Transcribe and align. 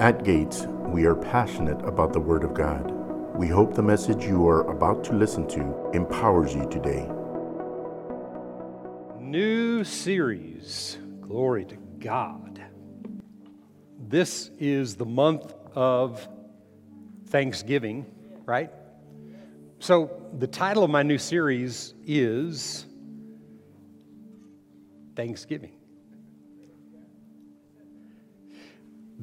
At 0.00 0.24
Gates, 0.24 0.66
we 0.86 1.04
are 1.06 1.14
passionate 1.14 1.80
about 1.86 2.12
the 2.12 2.18
Word 2.18 2.42
of 2.42 2.52
God. 2.52 2.90
We 3.36 3.46
hope 3.46 3.74
the 3.74 3.82
message 3.82 4.24
you 4.24 4.48
are 4.48 4.68
about 4.68 5.04
to 5.04 5.12
listen 5.12 5.46
to 5.48 5.90
empowers 5.94 6.52
you 6.52 6.68
today. 6.68 7.08
New 9.20 9.84
series. 9.84 10.98
Glory 11.20 11.64
to 11.66 11.76
God. 12.00 12.60
This 14.08 14.50
is 14.58 14.96
the 14.96 15.06
month 15.06 15.54
of 15.76 16.26
Thanksgiving, 17.28 18.04
right? 18.46 18.72
So, 19.78 20.10
the 20.40 20.48
title 20.48 20.82
of 20.82 20.90
my 20.90 21.04
new 21.04 21.18
series 21.18 21.94
is 22.04 22.84
Thanksgiving. 25.14 25.70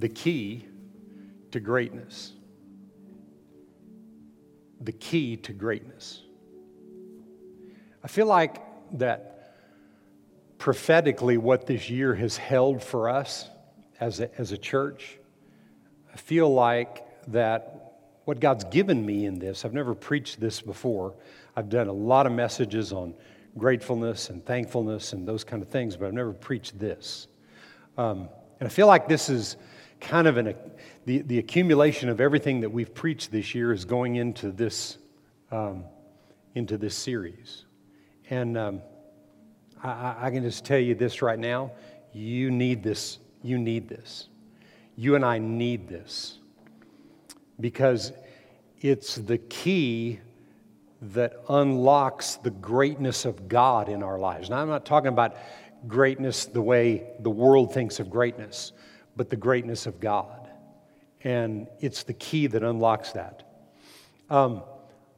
The 0.02 0.10
key 0.10 0.66
to 1.52 1.60
greatness. 1.60 2.34
The 4.82 4.92
key 4.92 5.38
to 5.38 5.54
greatness. 5.54 6.24
I 8.04 8.08
feel 8.08 8.26
like 8.26 8.64
that 8.98 9.54
prophetically, 10.58 11.38
what 11.38 11.68
this 11.68 11.88
year 11.88 12.16
has 12.16 12.36
held 12.36 12.84
for 12.84 13.10
us 13.10 13.48
as 14.00 14.20
a, 14.20 14.40
as 14.40 14.52
a 14.52 14.58
church, 14.58 15.20
I 16.12 16.18
feel 16.18 16.52
like 16.52 17.06
that 17.28 18.00
what 18.26 18.40
God's 18.40 18.64
given 18.66 19.06
me 19.06 19.28
in 19.28 19.38
this, 19.38 19.66
I've 19.66 19.74
never 19.74 19.94
preached 19.94 20.40
this 20.40 20.62
before. 20.62 21.14
I've 21.56 21.70
done 21.70 21.88
a 21.88 21.94
lot 21.94 22.26
of 22.26 22.32
messages 22.32 22.92
on 22.92 23.14
gratefulness 23.56 24.32
and 24.32 24.44
thankfulness 24.44 25.14
and 25.14 25.28
those 25.28 25.44
kind 25.44 25.62
of 25.62 25.70
things, 25.70 25.96
but 25.96 26.08
I've 26.08 26.14
never 26.14 26.34
preached 26.34 26.80
this. 26.80 27.28
Um, 28.00 28.30
and 28.60 28.68
I 28.68 28.70
feel 28.70 28.88
like 28.88 29.08
this 29.08 29.30
is 29.30 29.58
kind 30.02 30.28
of 30.28 30.38
an, 30.38 30.56
the, 31.06 31.20
the 31.22 31.40
accumulation 31.40 32.10
of 32.10 32.20
everything 32.20 32.62
that 32.62 32.70
we've 32.72 32.94
preached 32.94 33.32
this 33.32 33.56
year 33.56 33.72
is 33.72 33.86
going 33.86 34.18
into 34.18 34.52
this, 34.52 34.98
um, 35.52 35.86
into 36.56 36.78
this 36.78 36.96
series. 36.96 37.66
And 38.30 38.58
um, 38.58 38.82
I, 39.82 40.16
I 40.20 40.32
can 40.32 40.44
just 40.44 40.66
tell 40.66 40.80
you 40.80 40.96
this 40.96 41.22
right 41.22 41.40
now 41.40 41.72
you 42.14 42.52
need 42.52 42.84
this. 42.84 43.20
You 43.42 43.58
need 43.58 43.88
this. 43.88 44.28
You 44.98 45.16
and 45.16 45.24
I 45.24 45.38
need 45.38 45.88
this 45.88 46.40
because 47.60 48.12
it's 48.82 49.16
the 49.16 49.38
key 49.38 50.20
that 51.02 51.34
unlocks 51.48 52.36
the 52.36 52.52
greatness 52.52 53.26
of 53.26 53.48
God 53.48 53.88
in 53.88 54.04
our 54.04 54.20
lives. 54.20 54.50
Now, 54.50 54.58
I'm 54.58 54.68
not 54.68 54.86
talking 54.86 55.08
about 55.08 55.36
greatness 55.88 56.46
the 56.46 56.62
way 56.62 57.14
the 57.20 57.30
world 57.30 57.74
thinks 57.74 58.00
of 58.00 58.10
greatness 58.10 58.74
but 59.16 59.30
the 59.30 59.36
greatness 59.36 59.86
of 59.86 60.00
God. 60.00 60.50
And 61.24 61.68
it's 61.80 62.04
the 62.04 62.14
key 62.14 62.48
that 62.48 62.64
unlocks 62.64 63.12
that. 63.12 63.44
Um, 64.30 64.64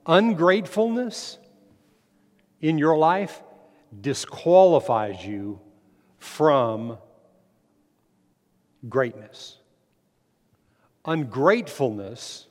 ungratefulness 0.05 1.37
in 2.61 2.77
your 2.77 2.97
life 2.97 3.41
disqualifies 4.01 5.25
you 5.25 5.61
from 6.17 6.97
greatness. 8.89 9.57
Ungratefulness 11.05 12.47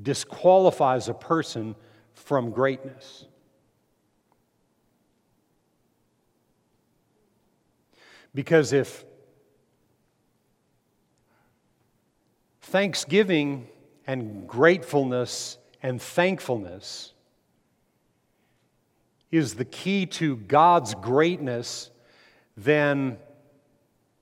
disqualifies 0.00 1.08
a 1.08 1.14
person 1.14 1.74
from 2.14 2.50
greatness. 2.50 3.26
Because 8.34 8.72
if 8.72 9.04
Thanksgiving 12.66 13.68
and 14.08 14.48
gratefulness 14.48 15.56
and 15.84 16.02
thankfulness 16.02 17.12
is 19.30 19.54
the 19.54 19.64
key 19.64 20.06
to 20.06 20.36
God's 20.36 20.96
greatness, 20.96 21.92
then 22.56 23.18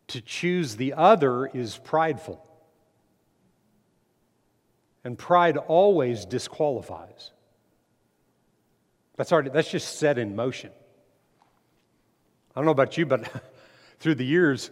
to 0.08 0.20
choose 0.20 0.76
the 0.76 0.92
other 0.92 1.46
is 1.46 1.78
prideful. 1.78 2.46
And 5.04 5.16
pride 5.16 5.56
always 5.56 6.26
disqualifies. 6.26 7.30
That's, 9.16 9.32
already, 9.32 9.48
that's 9.48 9.70
just 9.70 9.98
set 9.98 10.18
in 10.18 10.36
motion. 10.36 10.70
I 12.54 12.60
don't 12.60 12.66
know 12.66 12.72
about 12.72 12.98
you, 12.98 13.06
but 13.06 13.26
through 14.00 14.16
the 14.16 14.26
years, 14.26 14.70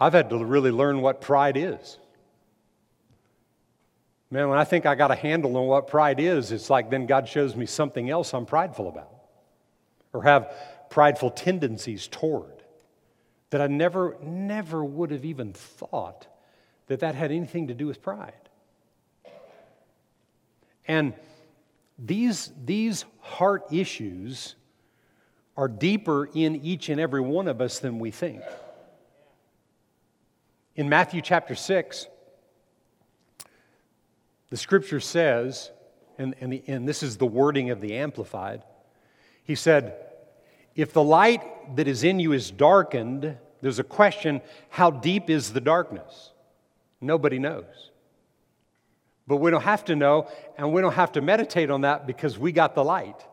I've 0.00 0.12
had 0.12 0.28
to 0.30 0.44
really 0.44 0.72
learn 0.72 1.02
what 1.02 1.20
pride 1.20 1.56
is. 1.56 1.98
Man, 4.32 4.48
when 4.48 4.58
I 4.58 4.64
think 4.64 4.86
I 4.86 4.94
got 4.94 5.10
a 5.10 5.14
handle 5.14 5.54
on 5.58 5.66
what 5.66 5.88
pride 5.88 6.18
is, 6.18 6.52
it's 6.52 6.70
like 6.70 6.88
then 6.88 7.04
God 7.04 7.28
shows 7.28 7.54
me 7.54 7.66
something 7.66 8.08
else 8.08 8.32
I'm 8.32 8.46
prideful 8.46 8.88
about 8.88 9.12
or 10.14 10.22
have 10.22 10.56
prideful 10.88 11.28
tendencies 11.28 12.08
toward 12.08 12.62
that 13.50 13.60
I 13.60 13.66
never, 13.66 14.16
never 14.22 14.82
would 14.82 15.10
have 15.10 15.26
even 15.26 15.52
thought 15.52 16.26
that 16.86 17.00
that 17.00 17.14
had 17.14 17.30
anything 17.30 17.66
to 17.66 17.74
do 17.74 17.86
with 17.86 18.00
pride. 18.00 18.32
And 20.88 21.12
these, 21.98 22.50
these 22.64 23.04
heart 23.20 23.64
issues 23.70 24.54
are 25.58 25.68
deeper 25.68 26.24
in 26.32 26.56
each 26.56 26.88
and 26.88 26.98
every 26.98 27.20
one 27.20 27.48
of 27.48 27.60
us 27.60 27.80
than 27.80 27.98
we 27.98 28.10
think. 28.10 28.40
In 30.74 30.88
Matthew 30.88 31.20
chapter 31.20 31.54
6, 31.54 32.06
the 34.52 34.58
scripture 34.58 35.00
says, 35.00 35.70
and, 36.18 36.34
and, 36.38 36.52
the, 36.52 36.62
and 36.66 36.86
this 36.86 37.02
is 37.02 37.16
the 37.16 37.24
wording 37.24 37.70
of 37.70 37.80
the 37.80 37.94
Amplified, 37.94 38.62
he 39.44 39.54
said, 39.54 39.96
If 40.74 40.92
the 40.92 41.02
light 41.02 41.76
that 41.76 41.88
is 41.88 42.04
in 42.04 42.20
you 42.20 42.34
is 42.34 42.50
darkened, 42.50 43.38
there's 43.62 43.78
a 43.78 43.84
question 43.84 44.42
how 44.68 44.90
deep 44.90 45.30
is 45.30 45.54
the 45.54 45.60
darkness? 45.62 46.32
Nobody 47.00 47.38
knows. 47.38 47.64
But 49.26 49.36
we 49.36 49.50
don't 49.50 49.62
have 49.62 49.86
to 49.86 49.96
know, 49.96 50.28
and 50.58 50.70
we 50.70 50.82
don't 50.82 50.92
have 50.92 51.12
to 51.12 51.22
meditate 51.22 51.70
on 51.70 51.80
that 51.80 52.06
because 52.06 52.38
we 52.38 52.52
got 52.52 52.74
the 52.74 52.84
light. 52.84 53.26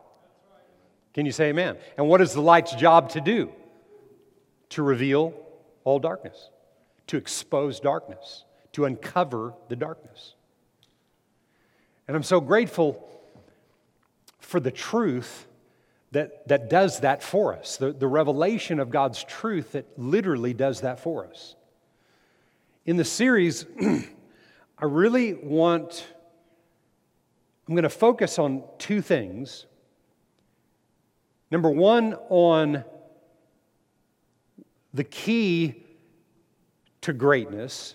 Can 1.12 1.26
you 1.26 1.32
say 1.32 1.50
amen? 1.50 1.76
And 1.98 2.08
what 2.08 2.22
is 2.22 2.32
the 2.32 2.40
light's 2.40 2.74
job 2.74 3.10
to 3.10 3.20
do? 3.20 3.52
To 4.70 4.82
reveal 4.82 5.34
all 5.84 5.98
darkness, 5.98 6.48
to 7.08 7.18
expose 7.18 7.78
darkness, 7.78 8.44
to 8.72 8.86
uncover 8.86 9.52
the 9.68 9.76
darkness. 9.76 10.32
And 12.10 12.16
I'm 12.16 12.24
so 12.24 12.40
grateful 12.40 13.08
for 14.40 14.58
the 14.58 14.72
truth 14.72 15.46
that, 16.10 16.48
that 16.48 16.68
does 16.68 16.98
that 17.02 17.22
for 17.22 17.54
us, 17.54 17.76
the, 17.76 17.92
the 17.92 18.08
revelation 18.08 18.80
of 18.80 18.90
God's 18.90 19.22
truth 19.22 19.70
that 19.70 19.96
literally 19.96 20.52
does 20.52 20.80
that 20.80 20.98
for 20.98 21.24
us. 21.24 21.54
In 22.84 22.96
the 22.96 23.04
series, 23.04 23.64
I 23.80 24.86
really 24.86 25.34
want, 25.34 26.04
I'm 27.68 27.76
going 27.76 27.84
to 27.84 27.88
focus 27.88 28.40
on 28.40 28.64
two 28.76 29.02
things. 29.02 29.66
Number 31.48 31.70
one, 31.70 32.14
on 32.28 32.82
the 34.92 35.04
key 35.04 35.86
to 37.02 37.12
greatness, 37.12 37.94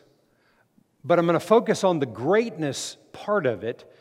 but 1.04 1.20
I'm 1.20 1.26
going 1.26 1.38
to 1.38 1.46
focus 1.46 1.84
on 1.84 2.00
the 2.00 2.06
greatness 2.06 2.96
part 3.12 3.46
of 3.46 3.66
it 3.66 3.92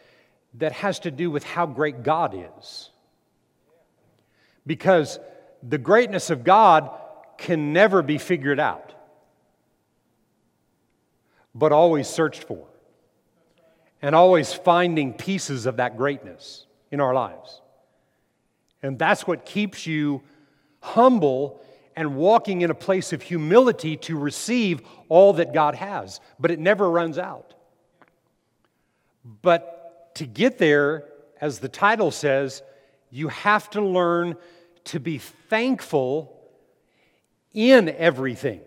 that 0.55 0.73
has 0.73 1.01
to 1.01 1.11
do 1.11 1.31
with 1.31 1.45
how 1.45 1.67
great 1.67 2.03
God 2.03 2.35
is. 2.35 2.91
Because 4.67 5.19
the 5.63 5.79
greatness 5.79 6.31
of 6.31 6.45
God 6.45 6.91
can 7.37 7.73
never 7.73 8.03
be 8.03 8.19
figured 8.19 8.61
out, 8.61 8.95
but 11.55 11.73
always 11.73 12.09
searched 12.09 12.45
for, 12.45 12.67
and 14.01 14.15
always 14.15 14.53
finding 14.53 15.13
pieces 15.13 15.67
of 15.67 15.77
that 15.77 15.97
greatness 15.97 16.67
in 16.91 17.01
our 17.01 17.13
lives. 17.13 17.61
And 18.83 18.99
that's 18.99 19.27
what 19.27 19.45
keeps 19.45 19.87
you 19.87 20.23
humble 20.81 21.61
and 21.97 22.17
walking 22.17 22.61
in 22.61 22.71
a 22.71 22.75
place 22.75 23.13
of 23.13 23.23
humility 23.23 23.97
to 23.97 24.19
receive 24.19 24.83
all 25.09 25.35
that 25.35 25.53
God 25.53 25.75
has, 25.75 26.21
but 26.39 26.51
it 26.51 26.59
never 26.59 26.91
runs 26.91 27.19
out. 27.19 27.55
But 29.43 29.84
to 30.15 30.27
get 30.27 30.59
there, 30.59 31.05
as 31.41 31.59
the 31.59 31.69
title 31.69 32.11
says, 32.11 32.63
you 33.11 33.29
have 33.29 33.71
to 33.71 33.81
learn 33.81 34.37
to 34.85 35.01
be 35.01 35.19
thankful 35.19 36.37
in 37.53 37.89
everything. 37.89 38.61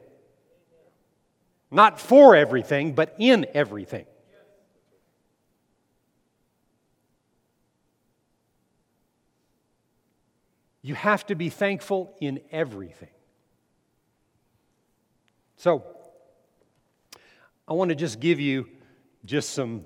Not 1.70 2.00
for 2.00 2.36
everything, 2.36 2.94
but 2.94 3.16
in 3.18 3.46
everything. 3.54 4.06
You 10.82 10.96
have 10.96 11.26
to 11.26 11.36
be 11.36 11.50
thankful 11.50 12.16
in 12.22 12.40
everything. 12.50 13.10
So, 15.58 15.84
I 17.68 17.74
want 17.74 17.90
to 17.90 17.96
just 17.96 18.22
give 18.22 18.40
you 18.40 18.70
just 19.26 19.50
some 19.50 19.84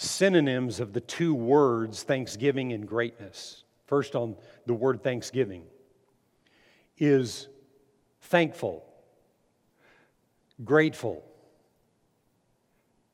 synonyms 0.00 0.80
of 0.80 0.94
the 0.94 1.00
two 1.00 1.34
words 1.34 2.02
thanksgiving 2.02 2.72
and 2.72 2.88
greatness. 2.88 3.64
First, 3.86 4.16
on 4.16 4.34
the 4.64 4.72
word 4.72 5.02
thanksgiving 5.02 5.64
is 6.96 7.48
thankful, 8.22 8.82
grateful, 10.64 11.22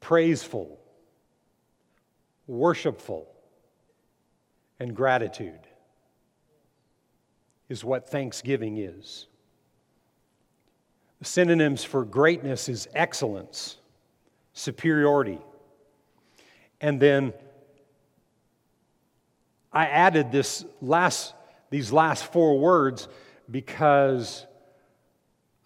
praiseful, 0.00 0.78
worshipful, 2.46 3.26
and 4.78 4.94
gratitude 4.94 5.66
is 7.68 7.84
what 7.84 8.08
thanksgiving 8.08 8.78
is. 8.78 9.26
Synonyms 11.22 11.82
for 11.82 12.04
greatness 12.04 12.68
is 12.68 12.86
excellence, 12.94 13.78
superiority. 14.52 15.40
And 16.80 17.00
then 17.00 17.32
I 19.72 19.86
added 19.86 20.32
this 20.32 20.64
last, 20.80 21.34
these 21.70 21.92
last 21.92 22.32
four 22.32 22.58
words 22.58 23.08
because 23.50 24.46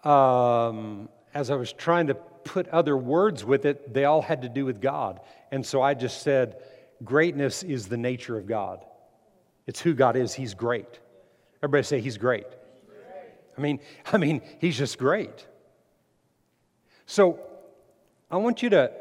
um, 0.05 1.09
as 1.35 1.51
I 1.51 1.57
was 1.57 1.73
trying 1.73 2.09
to 2.09 2.15
put 2.15 2.69
other 2.69 2.97
words 2.97 3.45
with 3.45 3.65
it, 3.67 3.93
they 3.93 4.05
all 4.05 4.23
had 4.23 4.43
to 4.43 4.49
do 4.49 4.65
with 4.65 4.81
God. 4.81 5.21
And 5.51 5.65
so 5.65 5.83
I 5.83 5.95
just 5.95 6.23
said, 6.23 6.57
greatness 7.05 7.63
is 7.63 7.89
the 7.89 7.97
nature 7.97 8.37
of 8.37 8.47
God. 8.47 8.85
It's 9.67 9.81
who 9.81 9.95
God 9.95 10.17
is. 10.17 10.35
He's 10.35 10.55
great. 10.55 10.99
Everybody 11.63 11.85
say 11.85 12.01
he's 12.01 12.19
great. 12.19 12.47
I 13.57 13.61
mean, 13.61 13.81
I 14.13 14.17
mean, 14.17 14.43
he's 14.59 14.77
just 14.77 14.99
great. 14.99 15.47
So 17.07 17.41
I 18.31 18.37
want 18.37 18.63
you 18.63 18.71
to, 18.71 18.93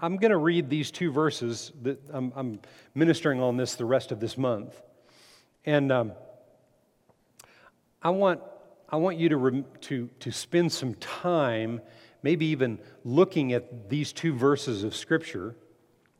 I'm 0.00 0.16
going 0.16 0.30
to 0.30 0.36
read 0.36 0.68
these 0.68 0.90
two 0.90 1.10
verses 1.10 1.72
that 1.82 2.00
I'm, 2.10 2.32
I'm, 2.34 2.60
ministering 2.94 3.40
on 3.40 3.56
this 3.56 3.74
the 3.74 3.84
rest 3.84 4.12
of 4.12 4.20
this 4.20 4.36
month. 4.36 4.80
And 5.64 5.90
um, 5.90 6.12
I, 8.02 8.10
want, 8.10 8.40
I 8.88 8.96
want 8.96 9.18
you 9.18 9.28
to, 9.30 9.64
to, 9.82 10.10
to 10.20 10.32
spend 10.32 10.72
some 10.72 10.94
time, 10.94 11.80
maybe 12.22 12.46
even 12.46 12.78
looking 13.04 13.52
at 13.52 13.88
these 13.88 14.12
two 14.12 14.34
verses 14.34 14.84
of 14.84 14.94
Scripture, 14.94 15.54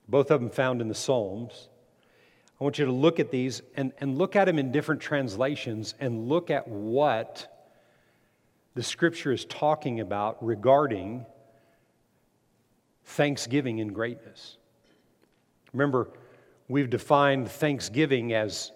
both 0.08 0.30
of 0.30 0.40
them 0.40 0.50
found 0.50 0.80
in 0.80 0.88
the 0.88 0.94
Psalms. 0.94 1.68
I 2.60 2.64
want 2.64 2.78
you 2.78 2.84
to 2.84 2.92
look 2.92 3.18
at 3.18 3.30
these 3.30 3.60
and, 3.76 3.92
and 3.98 4.16
look 4.16 4.36
at 4.36 4.44
them 4.44 4.58
in 4.58 4.70
different 4.70 5.00
translations 5.00 5.94
and 5.98 6.28
look 6.28 6.48
at 6.48 6.68
what 6.68 7.48
the 8.74 8.84
scripture 8.84 9.32
is 9.32 9.44
talking 9.44 9.98
about 9.98 10.44
regarding 10.44 11.26
thanksgiving 13.04 13.80
and 13.80 13.94
greatness. 13.94 14.56
Remember, 15.72 16.08
we've 16.68 16.90
defined 16.90 17.50
thanksgiving 17.50 18.32
as 18.32 18.72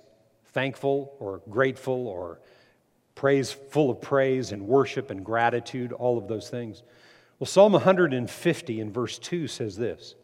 thankful 0.46 1.14
or 1.18 1.42
grateful 1.50 2.08
or 2.08 2.40
praise, 3.14 3.52
full 3.52 3.90
of 3.90 4.00
praise 4.00 4.52
and 4.52 4.66
worship 4.66 5.10
and 5.10 5.24
gratitude, 5.24 5.92
all 5.92 6.16
of 6.16 6.28
those 6.28 6.48
things. 6.48 6.82
Well, 7.38 7.46
Psalm 7.46 7.72
150 7.72 8.80
in 8.80 8.92
verse 8.92 9.18
2 9.18 9.48
says 9.48 9.76
this 9.76 10.14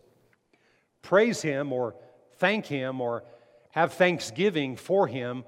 Praise 1.02 1.43
him 1.43 1.72
or 1.72 1.94
thank 2.38 2.66
him 2.66 3.00
or 3.00 3.25
have 3.72 3.94
thanksgiving 3.94 4.76
for 4.76 5.06
him, 5.06 5.44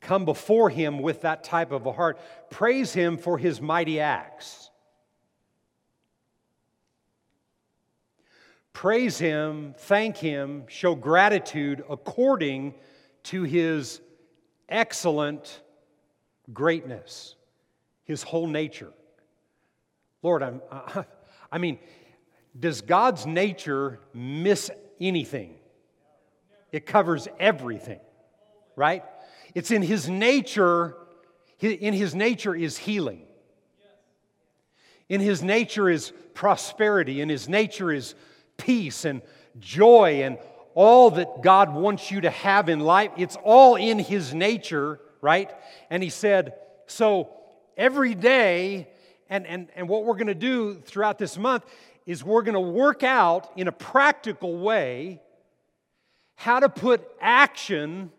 come 0.00 0.24
before 0.24 0.70
him 0.70 1.00
with 1.00 1.22
that 1.22 1.44
type 1.44 1.72
of 1.72 1.86
a 1.86 1.92
heart. 1.92 2.18
Praise 2.50 2.92
him 2.92 3.18
for 3.18 3.38
his 3.38 3.60
mighty 3.60 4.00
acts. 4.00 4.70
Praise 8.76 9.18
him, 9.18 9.74
thank 9.78 10.18
him, 10.18 10.64
show 10.68 10.94
gratitude 10.94 11.82
according 11.88 12.74
to 13.22 13.42
his 13.42 14.02
excellent 14.68 15.62
greatness, 16.52 17.36
his 18.04 18.22
whole 18.22 18.46
nature. 18.46 18.92
Lord, 20.22 20.42
I'm, 20.42 20.60
I 21.50 21.56
mean, 21.56 21.78
does 22.60 22.82
God's 22.82 23.24
nature 23.24 23.98
miss 24.12 24.70
anything? 25.00 25.54
It 26.70 26.84
covers 26.84 27.28
everything, 27.40 28.00
right? 28.76 29.04
It's 29.54 29.70
in 29.70 29.80
his 29.80 30.06
nature, 30.06 30.98
in 31.60 31.94
his 31.94 32.14
nature 32.14 32.54
is 32.54 32.76
healing. 32.76 33.22
In 35.08 35.22
his 35.22 35.42
nature 35.42 35.88
is 35.88 36.12
prosperity. 36.34 37.22
In 37.22 37.30
his 37.30 37.48
nature 37.48 37.90
is 37.90 38.14
peace 38.56 39.04
and 39.04 39.22
joy 39.58 40.22
and 40.22 40.38
all 40.74 41.10
that 41.12 41.42
God 41.42 41.72
wants 41.72 42.10
you 42.10 42.20
to 42.22 42.30
have 42.30 42.68
in 42.68 42.80
life. 42.80 43.10
It's 43.16 43.36
all 43.42 43.76
in 43.76 43.98
his 43.98 44.34
nature, 44.34 45.00
right? 45.20 45.50
And 45.90 46.02
he 46.02 46.10
said, 46.10 46.54
so 46.86 47.30
every 47.76 48.14
day, 48.14 48.88
and, 49.30 49.46
and, 49.46 49.68
and 49.74 49.88
what 49.88 50.04
we're 50.04 50.14
going 50.14 50.26
to 50.26 50.34
do 50.34 50.74
throughout 50.74 51.18
this 51.18 51.38
month 51.38 51.64
is 52.04 52.22
we're 52.22 52.42
going 52.42 52.54
to 52.54 52.60
work 52.60 53.02
out 53.02 53.50
in 53.56 53.68
a 53.68 53.72
practical 53.72 54.58
way 54.58 55.20
how 56.34 56.60
to 56.60 56.68
put 56.68 57.06
action 57.20 58.12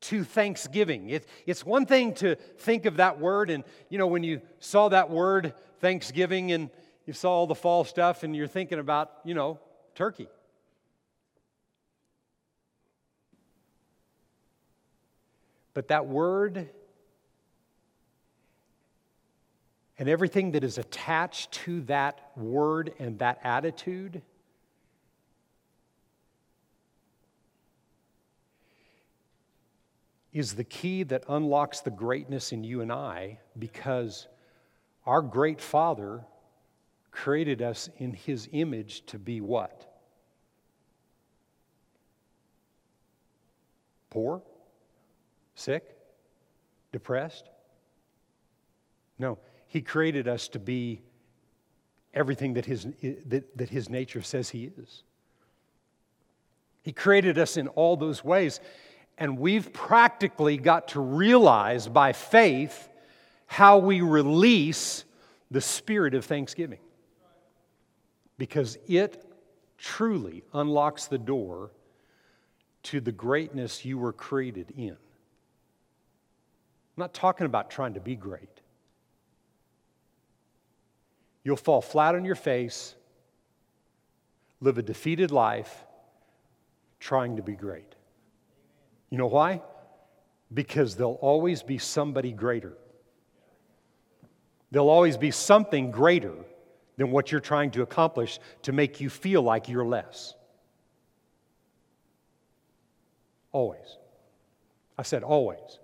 to 0.00 0.24
thanksgiving. 0.24 1.10
It, 1.10 1.26
it's 1.46 1.64
one 1.64 1.86
thing 1.86 2.14
to 2.14 2.36
think 2.58 2.86
of 2.86 2.96
that 2.96 3.20
word, 3.20 3.50
and 3.50 3.64
you 3.88 3.98
know, 3.98 4.06
when 4.06 4.22
you 4.22 4.40
saw 4.58 4.88
that 4.88 5.10
word, 5.10 5.54
thanksgiving, 5.80 6.52
and 6.52 6.70
you 7.06 7.12
saw 7.12 7.30
all 7.30 7.46
the 7.46 7.54
fall 7.54 7.84
stuff, 7.84 8.24
and 8.24 8.34
you're 8.34 8.48
thinking 8.48 8.78
about, 8.78 9.10
you 9.24 9.34
know, 9.34 9.60
turkey. 9.94 10.28
But 15.72 15.88
that 15.88 16.06
word 16.06 16.68
and 19.98 20.08
everything 20.08 20.52
that 20.52 20.64
is 20.64 20.78
attached 20.78 21.52
to 21.52 21.80
that 21.82 22.20
word 22.36 22.92
and 22.98 23.18
that 23.20 23.38
attitude 23.44 24.22
is 30.32 30.54
the 30.54 30.64
key 30.64 31.02
that 31.02 31.24
unlocks 31.28 31.80
the 31.80 31.90
greatness 31.90 32.52
in 32.52 32.62
you 32.62 32.82
and 32.82 32.92
I 32.92 33.38
because 33.58 34.28
our 35.06 35.22
great 35.22 35.60
Father 35.60 36.24
created 37.16 37.62
us 37.62 37.88
in 37.96 38.12
His 38.12 38.48
image 38.52 39.04
to 39.06 39.18
be 39.18 39.40
what? 39.40 39.90
Poor? 44.10 44.42
Sick? 45.54 45.96
Depressed? 46.92 47.48
No, 49.18 49.38
He 49.66 49.80
created 49.80 50.28
us 50.28 50.48
to 50.48 50.58
be 50.58 51.00
everything 52.12 52.54
that 52.54 52.66
His, 52.66 52.86
that, 53.26 53.56
that 53.56 53.70
his 53.70 53.88
nature 53.88 54.22
says 54.22 54.50
He 54.50 54.70
is. 54.78 55.02
He 56.82 56.92
created 56.92 57.38
us 57.38 57.56
in 57.56 57.68
all 57.68 57.96
those 57.96 58.22
ways. 58.22 58.60
And 59.18 59.38
we've 59.38 59.72
practically 59.72 60.58
got 60.58 60.88
to 60.88 61.00
realize 61.00 61.88
by 61.88 62.12
faith 62.12 62.90
how 63.46 63.78
we 63.78 64.02
release 64.02 65.04
the 65.50 65.62
spirit 65.62 66.14
of 66.14 66.26
thanksgiving. 66.26 66.78
Because 68.38 68.78
it 68.86 69.24
truly 69.78 70.42
unlocks 70.52 71.06
the 71.06 71.18
door 71.18 71.70
to 72.84 73.00
the 73.00 73.12
greatness 73.12 73.84
you 73.84 73.98
were 73.98 74.12
created 74.12 74.72
in. 74.76 74.90
I'm 74.90 74.96
not 76.96 77.14
talking 77.14 77.46
about 77.46 77.70
trying 77.70 77.94
to 77.94 78.00
be 78.00 78.14
great. 78.14 78.48
You'll 81.44 81.56
fall 81.56 81.80
flat 81.80 82.14
on 82.14 82.24
your 82.24 82.34
face, 82.34 82.94
live 84.60 84.78
a 84.78 84.82
defeated 84.82 85.30
life, 85.30 85.84
trying 86.98 87.36
to 87.36 87.42
be 87.42 87.54
great. 87.54 87.94
You 89.10 89.18
know 89.18 89.26
why? 89.26 89.62
Because 90.52 90.96
there'll 90.96 91.14
always 91.14 91.62
be 91.62 91.78
somebody 91.78 92.32
greater. 92.32 92.74
There'll 94.70 94.90
always 94.90 95.16
be 95.16 95.30
something 95.30 95.90
greater 95.90 96.34
than 96.96 97.10
what 97.10 97.30
you're 97.30 97.40
trying 97.40 97.70
to 97.72 97.82
accomplish 97.82 98.38
to 98.62 98.72
make 98.72 99.00
you 99.00 99.10
feel 99.10 99.42
like 99.42 99.68
you're 99.68 99.84
less. 99.84 100.34
Always. 103.52 103.98
I 104.98 105.02
said 105.02 105.22
always. 105.22 105.78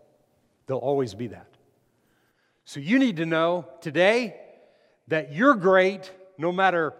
There'll 0.66 0.80
always 0.80 1.14
be 1.14 1.28
that. 1.28 1.48
So 2.64 2.80
you 2.80 2.98
need 2.98 3.16
to 3.16 3.26
know 3.26 3.66
today 3.80 4.36
that 5.08 5.32
you're 5.32 5.54
great 5.54 6.10
no 6.38 6.52
matter 6.52 6.94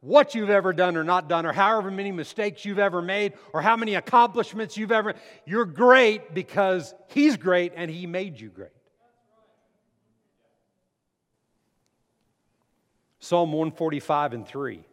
what 0.00 0.34
you've 0.34 0.50
ever 0.50 0.72
done 0.72 0.96
or 0.96 1.04
not 1.04 1.28
done, 1.28 1.46
or 1.46 1.52
however 1.52 1.90
many 1.90 2.12
mistakes 2.12 2.64
you've 2.64 2.78
ever 2.78 3.02
made, 3.02 3.32
or 3.52 3.60
how 3.62 3.76
many 3.76 3.94
accomplishments 3.94 4.76
you've 4.76 4.92
ever. 4.92 5.14
You're 5.44 5.64
great 5.64 6.34
because 6.34 6.94
He's 7.08 7.36
great 7.36 7.72
and 7.74 7.90
He 7.90 8.06
made 8.06 8.38
you 8.38 8.48
great. 8.48 8.75
Psalm 13.18 13.52
145 13.52 14.34
and 14.34 14.46
3. 14.46 14.84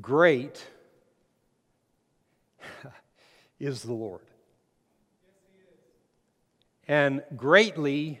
Great 0.00 0.66
is 3.60 3.82
the 3.82 3.92
Lord. 3.92 4.22
And 6.88 7.22
greatly 7.36 8.20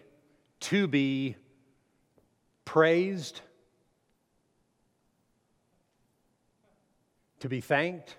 to 0.60 0.86
be 0.86 1.36
praised, 2.64 3.40
to 7.40 7.48
be 7.48 7.60
thanked, 7.60 8.16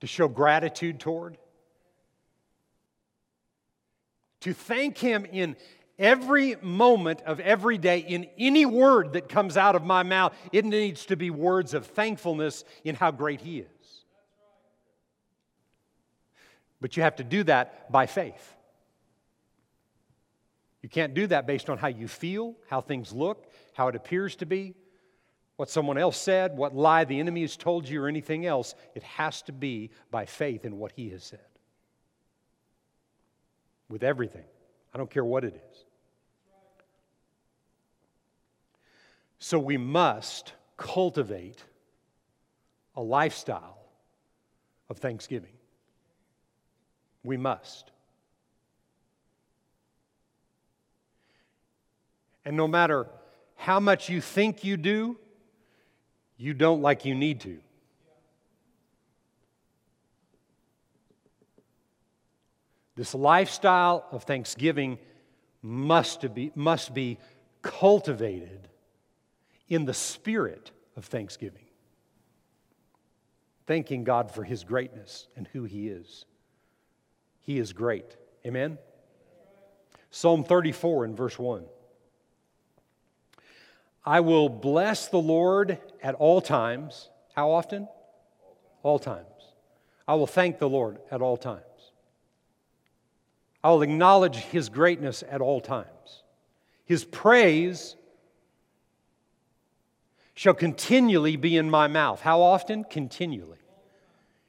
to 0.00 0.06
show 0.06 0.26
gratitude 0.26 0.98
toward, 0.98 1.38
to 4.40 4.52
thank 4.52 4.98
Him 4.98 5.24
in 5.24 5.56
every 5.98 6.56
moment 6.62 7.22
of 7.22 7.40
every 7.40 7.78
day, 7.78 7.98
in 7.98 8.26
any 8.38 8.66
word 8.66 9.14
that 9.14 9.28
comes 9.28 9.56
out 9.56 9.74
of 9.74 9.84
my 9.84 10.02
mouth, 10.02 10.34
it 10.52 10.64
needs 10.64 11.06
to 11.06 11.16
be 11.16 11.30
words 11.30 11.74
of 11.74 11.86
thankfulness 11.86 12.64
in 12.84 12.94
how 12.94 13.10
great 13.10 13.40
He 13.40 13.60
is. 13.60 14.04
But 16.80 16.96
you 16.96 17.02
have 17.04 17.16
to 17.16 17.24
do 17.24 17.44
that 17.44 17.90
by 17.92 18.06
faith. 18.06 18.56
You 20.82 20.88
can't 20.88 21.14
do 21.14 21.28
that 21.28 21.46
based 21.46 21.70
on 21.70 21.78
how 21.78 21.86
you 21.86 22.08
feel, 22.08 22.56
how 22.68 22.80
things 22.80 23.12
look, 23.12 23.46
how 23.72 23.86
it 23.86 23.94
appears 23.94 24.34
to 24.36 24.46
be, 24.46 24.74
what 25.56 25.70
someone 25.70 25.96
else 25.96 26.16
said, 26.16 26.56
what 26.56 26.74
lie 26.74 27.04
the 27.04 27.20
enemy 27.20 27.42
has 27.42 27.56
told 27.56 27.88
you, 27.88 28.02
or 28.02 28.08
anything 28.08 28.46
else. 28.46 28.74
It 28.96 29.04
has 29.04 29.42
to 29.42 29.52
be 29.52 29.90
by 30.10 30.26
faith 30.26 30.64
in 30.64 30.78
what 30.78 30.90
He 30.96 31.10
has 31.10 31.22
said. 31.22 31.38
With 33.88 34.02
everything. 34.02 34.44
I 34.94 34.98
don't 34.98 35.10
care 35.10 35.24
what 35.24 35.44
it 35.44 35.54
is. 35.54 35.84
So 39.38 39.58
we 39.58 39.76
must 39.76 40.52
cultivate 40.76 41.62
a 42.94 43.02
lifestyle 43.02 43.78
of 44.88 44.98
thanksgiving. 44.98 45.52
We 47.24 47.36
must. 47.36 47.90
And 52.44 52.56
no 52.56 52.68
matter 52.68 53.06
how 53.56 53.80
much 53.80 54.08
you 54.08 54.20
think 54.20 54.64
you 54.64 54.76
do, 54.76 55.16
you 56.36 56.54
don't 56.54 56.82
like 56.82 57.04
you 57.04 57.14
need 57.14 57.40
to. 57.40 57.58
This 62.94 63.14
lifestyle 63.14 64.04
of 64.10 64.24
thanksgiving 64.24 64.98
must 65.62 66.34
be, 66.34 66.52
must 66.54 66.92
be 66.92 67.18
cultivated 67.62 68.68
in 69.68 69.84
the 69.84 69.94
spirit 69.94 70.70
of 70.96 71.06
thanksgiving. 71.06 71.64
Thanking 73.66 74.04
God 74.04 74.30
for 74.30 74.44
His 74.44 74.64
greatness 74.64 75.28
and 75.36 75.48
who 75.48 75.64
He 75.64 75.88
is. 75.88 76.26
He 77.40 77.58
is 77.58 77.72
great. 77.72 78.16
Amen? 78.44 78.78
Psalm 80.10 80.44
34 80.44 81.06
and 81.06 81.16
verse 81.16 81.38
1. 81.38 81.64
I 84.04 84.20
will 84.20 84.48
bless 84.48 85.08
the 85.08 85.18
Lord 85.18 85.78
at 86.02 86.14
all 86.16 86.40
times. 86.40 87.08
How 87.34 87.50
often? 87.52 87.88
All 88.82 88.98
times. 88.98 89.26
I 90.06 90.14
will 90.14 90.26
thank 90.26 90.58
the 90.58 90.68
Lord 90.68 90.98
at 91.10 91.22
all 91.22 91.36
times. 91.36 91.62
I 93.64 93.70
will 93.70 93.82
acknowledge 93.82 94.36
his 94.36 94.68
greatness 94.68 95.22
at 95.28 95.40
all 95.40 95.60
times. 95.60 96.22
His 96.84 97.04
praise 97.04 97.96
shall 100.34 100.54
continually 100.54 101.36
be 101.36 101.56
in 101.56 101.70
my 101.70 101.86
mouth. 101.86 102.20
How 102.20 102.40
often? 102.40 102.84
Continually. 102.84 103.58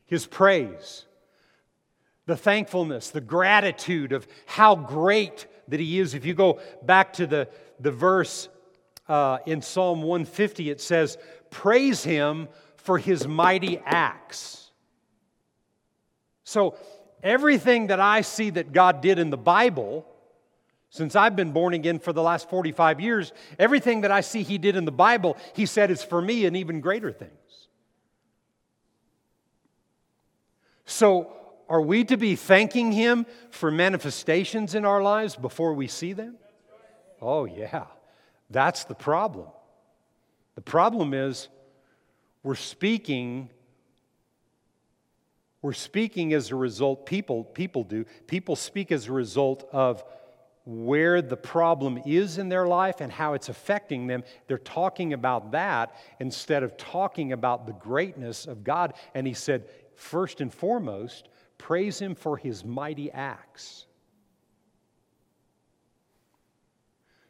His 0.05 0.25
praise, 0.25 1.05
the 2.25 2.37
thankfulness, 2.37 3.09
the 3.09 3.21
gratitude 3.21 4.11
of 4.11 4.27
how 4.45 4.75
great 4.75 5.47
that 5.67 5.79
he 5.79 5.99
is. 5.99 6.13
If 6.13 6.25
you 6.25 6.33
go 6.33 6.59
back 6.83 7.13
to 7.13 7.27
the, 7.27 7.49
the 7.79 7.91
verse 7.91 8.49
uh, 9.07 9.39
in 9.45 9.61
Psalm 9.61 10.01
150, 10.01 10.69
it 10.69 10.81
says, 10.81 11.17
Praise 11.49 12.03
him 12.03 12.47
for 12.77 12.97
his 12.97 13.27
mighty 13.27 13.79
acts. 13.85 14.71
So, 16.43 16.75
everything 17.23 17.87
that 17.87 17.99
I 17.99 18.21
see 18.21 18.49
that 18.51 18.73
God 18.73 19.01
did 19.01 19.17
in 19.17 19.29
the 19.29 19.37
Bible, 19.37 20.05
since 20.89 21.15
I've 21.15 21.35
been 21.35 21.53
born 21.53 21.73
again 21.73 21.97
for 21.97 22.13
the 22.13 22.21
last 22.21 22.49
45 22.49 22.99
years, 22.99 23.31
everything 23.57 24.01
that 24.01 24.11
I 24.11 24.21
see 24.21 24.43
He 24.43 24.57
did 24.57 24.75
in 24.75 24.85
the 24.85 24.91
Bible, 24.91 25.37
He 25.55 25.65
said 25.65 25.89
is 25.89 26.03
for 26.03 26.21
me 26.21 26.45
and 26.45 26.55
even 26.55 26.81
greater 26.81 27.11
things. 27.11 27.31
So, 30.85 31.31
are 31.69 31.81
we 31.81 32.03
to 32.03 32.17
be 32.17 32.35
thanking 32.35 32.91
Him 32.91 33.25
for 33.49 33.71
manifestations 33.71 34.75
in 34.75 34.85
our 34.85 35.01
lives 35.01 35.35
before 35.35 35.73
we 35.73 35.87
see 35.87 36.13
them? 36.13 36.35
Oh, 37.21 37.45
yeah. 37.45 37.85
That's 38.49 38.83
the 38.83 38.93
problem. 38.93 39.47
The 40.55 40.61
problem 40.61 41.13
is 41.13 41.47
we're 42.43 42.55
speaking 42.55 43.49
we're 45.63 45.73
speaking 45.73 46.33
as 46.33 46.51
a 46.51 46.55
result 46.55 47.07
people 47.07 47.43
people 47.43 47.83
do 47.83 48.05
people 48.27 48.55
speak 48.55 48.91
as 48.91 49.07
a 49.07 49.11
result 49.11 49.67
of 49.71 50.03
where 50.65 51.21
the 51.21 51.35
problem 51.35 51.99
is 52.05 52.37
in 52.37 52.47
their 52.47 52.67
life 52.67 53.01
and 53.01 53.11
how 53.11 53.33
it's 53.33 53.49
affecting 53.49 54.05
them 54.05 54.23
they're 54.47 54.59
talking 54.59 55.13
about 55.13 55.51
that 55.51 55.95
instead 56.19 56.61
of 56.61 56.77
talking 56.77 57.31
about 57.31 57.65
the 57.65 57.73
greatness 57.73 58.45
of 58.45 58.63
God 58.63 58.93
and 59.15 59.25
he 59.25 59.33
said 59.33 59.67
first 59.95 60.39
and 60.39 60.53
foremost 60.53 61.29
praise 61.57 61.97
him 61.97 62.13
for 62.13 62.37
his 62.37 62.63
mighty 62.63 63.11
acts 63.11 63.87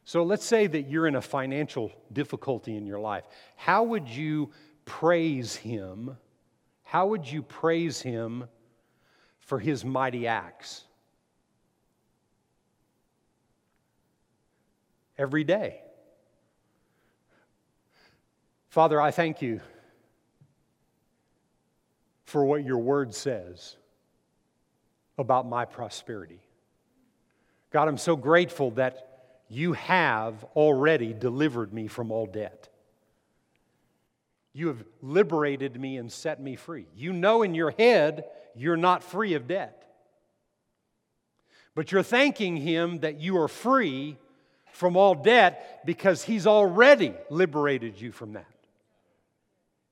So 0.05 0.23
let's 0.23 0.45
say 0.45 0.67
that 0.67 0.89
you're 0.89 1.07
in 1.07 1.15
a 1.15 1.21
financial 1.21 1.91
difficulty 2.11 2.75
in 2.75 2.85
your 2.85 2.99
life. 2.99 3.23
How 3.55 3.83
would 3.83 4.07
you 4.07 4.51
praise 4.85 5.55
Him? 5.55 6.17
How 6.93 7.07
would 7.07 7.25
you 7.25 7.41
praise 7.41 7.99
Him 8.03 8.43
for 9.39 9.57
His 9.57 9.83
mighty 9.83 10.27
acts? 10.27 10.83
Every 15.17 15.43
day. 15.43 15.81
Father, 18.69 19.01
I 19.01 19.09
thank 19.09 19.41
you 19.41 19.59
for 22.25 22.45
what 22.45 22.63
your 22.63 22.77
word 22.77 23.15
says 23.15 23.75
about 25.17 25.49
my 25.49 25.65
prosperity. 25.65 26.41
God, 27.71 27.87
I'm 27.87 27.97
so 27.97 28.15
grateful 28.15 28.69
that 28.71 29.31
you 29.49 29.73
have 29.73 30.43
already 30.55 31.11
delivered 31.11 31.73
me 31.73 31.87
from 31.87 32.11
all 32.11 32.27
debt. 32.27 32.69
You 34.53 34.67
have 34.67 34.83
liberated 35.01 35.79
me 35.79 35.97
and 35.97 36.11
set 36.11 36.39
me 36.39 36.55
free. 36.55 36.85
You 36.95 37.11
know 37.11 37.41
in 37.41 37.55
your 37.55 37.71
head 37.71 38.25
you're 38.55 38.77
not 38.77 39.03
free 39.03 39.33
of 39.33 39.47
debt. 39.47 39.79
But 41.75 41.91
you're 41.91 42.03
thanking 42.03 42.57
Him 42.57 42.99
that 42.99 43.19
you 43.19 43.37
are 43.39 43.47
free 43.47 44.17
from 44.71 44.95
all 44.95 45.15
debt 45.15 45.81
because 45.85 46.23
He's 46.23 46.45
already 46.45 47.13
liberated 47.29 47.99
you 47.99 48.11
from 48.11 48.33
that. 48.33 48.45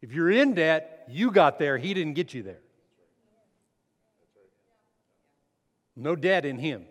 If 0.01 0.13
you're 0.13 0.31
in 0.31 0.53
debt, 0.53 1.05
you 1.09 1.31
got 1.31 1.57
there, 1.57 1.77
He 1.77 1.93
didn't 1.93 2.13
get 2.13 2.33
you 2.33 2.43
there. 2.43 2.61
No 5.95 6.15
debt 6.15 6.45
in 6.45 6.57
Him. 6.57 6.85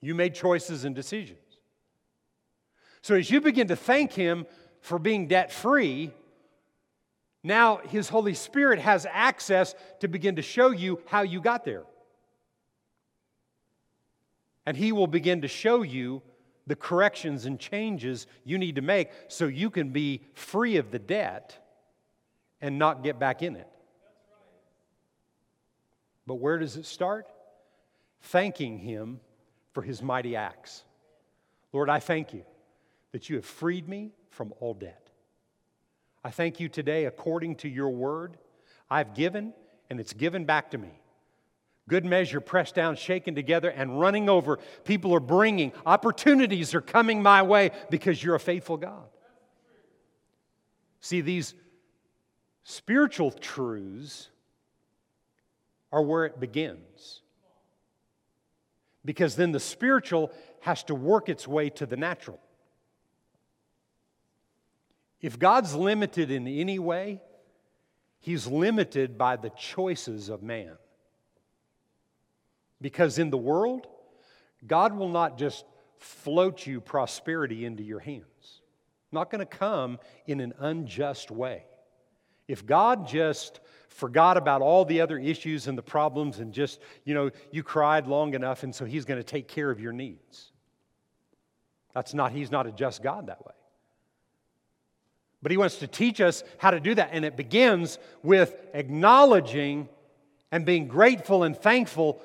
You 0.00 0.14
made 0.14 0.34
choices 0.34 0.84
and 0.84 0.94
decisions. 0.94 1.38
So 3.02 3.14
as 3.14 3.30
you 3.30 3.40
begin 3.40 3.68
to 3.68 3.76
thank 3.76 4.12
Him 4.12 4.46
for 4.80 4.98
being 4.98 5.28
debt 5.28 5.52
free, 5.52 6.12
now 7.42 7.78
His 7.78 8.08
Holy 8.08 8.34
Spirit 8.34 8.78
has 8.80 9.06
access 9.10 9.74
to 10.00 10.08
begin 10.08 10.36
to 10.36 10.42
show 10.42 10.70
you 10.70 11.00
how 11.06 11.22
you 11.22 11.40
got 11.40 11.64
there. 11.64 11.84
And 14.66 14.76
He 14.76 14.92
will 14.92 15.06
begin 15.06 15.42
to 15.42 15.48
show 15.48 15.82
you 15.82 16.22
the 16.66 16.76
corrections 16.76 17.46
and 17.46 17.58
changes 17.58 18.26
you 18.44 18.58
need 18.58 18.76
to 18.76 18.82
make 18.82 19.10
so 19.28 19.46
you 19.46 19.70
can 19.70 19.90
be 19.90 20.22
free 20.34 20.76
of 20.76 20.90
the 20.90 20.98
debt 20.98 21.56
and 22.60 22.78
not 22.78 23.02
get 23.02 23.18
back 23.18 23.42
in 23.42 23.56
it. 23.56 23.68
But 26.26 26.34
where 26.34 26.58
does 26.58 26.76
it 26.76 26.84
start? 26.84 27.26
Thanking 28.20 28.78
Him 28.78 29.20
for 29.72 29.82
His 29.82 30.02
mighty 30.02 30.36
acts. 30.36 30.84
Lord, 31.72 31.88
I 31.88 32.00
thank 32.00 32.34
you 32.34 32.44
that 33.12 33.30
you 33.30 33.36
have 33.36 33.46
freed 33.46 33.88
me 33.88 34.12
from 34.30 34.52
all 34.60 34.74
debt. 34.74 35.07
I 36.24 36.30
thank 36.30 36.60
you 36.60 36.68
today, 36.68 37.04
according 37.04 37.56
to 37.56 37.68
your 37.68 37.90
word, 37.90 38.36
I've 38.90 39.14
given 39.14 39.52
and 39.90 40.00
it's 40.00 40.12
given 40.12 40.44
back 40.44 40.70
to 40.72 40.78
me. 40.78 41.00
Good 41.88 42.04
measure, 42.04 42.40
pressed 42.40 42.74
down, 42.74 42.96
shaken 42.96 43.34
together, 43.34 43.70
and 43.70 43.98
running 43.98 44.28
over. 44.28 44.58
People 44.84 45.14
are 45.14 45.20
bringing, 45.20 45.72
opportunities 45.86 46.74
are 46.74 46.82
coming 46.82 47.22
my 47.22 47.42
way 47.42 47.70
because 47.88 48.22
you're 48.22 48.34
a 48.34 48.40
faithful 48.40 48.76
God. 48.76 49.06
See, 51.00 51.22
these 51.22 51.54
spiritual 52.64 53.30
truths 53.30 54.28
are 55.90 56.02
where 56.02 56.26
it 56.26 56.38
begins. 56.38 57.22
Because 59.04 59.36
then 59.36 59.52
the 59.52 59.60
spiritual 59.60 60.30
has 60.60 60.82
to 60.84 60.94
work 60.94 61.30
its 61.30 61.48
way 61.48 61.70
to 61.70 61.86
the 61.86 61.96
natural. 61.96 62.38
If 65.20 65.38
God's 65.38 65.74
limited 65.74 66.30
in 66.30 66.46
any 66.46 66.78
way, 66.78 67.20
He's 68.20 68.46
limited 68.46 69.16
by 69.16 69.36
the 69.36 69.50
choices 69.50 70.28
of 70.28 70.42
man. 70.42 70.76
Because 72.80 73.18
in 73.18 73.30
the 73.30 73.38
world, 73.38 73.86
God 74.66 74.96
will 74.96 75.08
not 75.08 75.38
just 75.38 75.64
float 75.98 76.66
you 76.66 76.80
prosperity 76.80 77.64
into 77.64 77.82
your 77.82 78.00
hands. 78.00 78.62
Not 79.10 79.30
going 79.30 79.40
to 79.40 79.46
come 79.46 79.98
in 80.26 80.40
an 80.40 80.52
unjust 80.58 81.30
way. 81.30 81.64
If 82.46 82.64
God 82.66 83.06
just 83.06 83.60
forgot 83.88 84.36
about 84.36 84.62
all 84.62 84.84
the 84.84 85.00
other 85.00 85.18
issues 85.18 85.66
and 85.66 85.76
the 85.76 85.82
problems 85.82 86.38
and 86.38 86.52
just, 86.52 86.80
you 87.04 87.14
know, 87.14 87.30
you 87.50 87.62
cried 87.62 88.06
long 88.06 88.34
enough 88.34 88.62
and 88.62 88.74
so 88.74 88.84
he's 88.84 89.04
going 89.04 89.18
to 89.18 89.24
take 89.24 89.48
care 89.48 89.70
of 89.70 89.80
your 89.80 89.92
needs. 89.92 90.52
That's 91.94 92.14
not, 92.14 92.32
he's 92.32 92.50
not 92.50 92.66
a 92.66 92.72
just 92.72 93.02
God 93.02 93.26
that 93.26 93.44
way. 93.44 93.54
But 95.42 95.52
he 95.52 95.56
wants 95.56 95.76
to 95.76 95.86
teach 95.86 96.20
us 96.20 96.42
how 96.58 96.70
to 96.70 96.80
do 96.80 96.94
that. 96.94 97.10
And 97.12 97.24
it 97.24 97.36
begins 97.36 97.98
with 98.22 98.54
acknowledging 98.74 99.88
and 100.50 100.64
being 100.64 100.88
grateful 100.88 101.44
and 101.44 101.56
thankful 101.56 102.20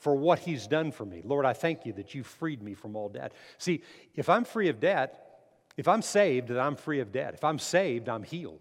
for 0.00 0.14
what 0.14 0.38
he's 0.38 0.66
done 0.66 0.92
for 0.92 1.04
me. 1.04 1.22
Lord, 1.24 1.46
I 1.46 1.54
thank 1.54 1.86
you 1.86 1.94
that 1.94 2.14
you 2.14 2.22
freed 2.22 2.62
me 2.62 2.74
from 2.74 2.94
all 2.94 3.08
debt. 3.08 3.32
See, 3.58 3.82
if 4.14 4.28
I'm 4.28 4.44
free 4.44 4.68
of 4.68 4.78
debt, 4.78 5.40
if 5.76 5.88
I'm 5.88 6.02
saved, 6.02 6.48
then 6.48 6.58
I'm 6.58 6.76
free 6.76 7.00
of 7.00 7.10
debt. 7.10 7.34
If 7.34 7.42
I'm 7.42 7.58
saved, 7.58 8.08
I'm 8.08 8.22
healed. 8.22 8.60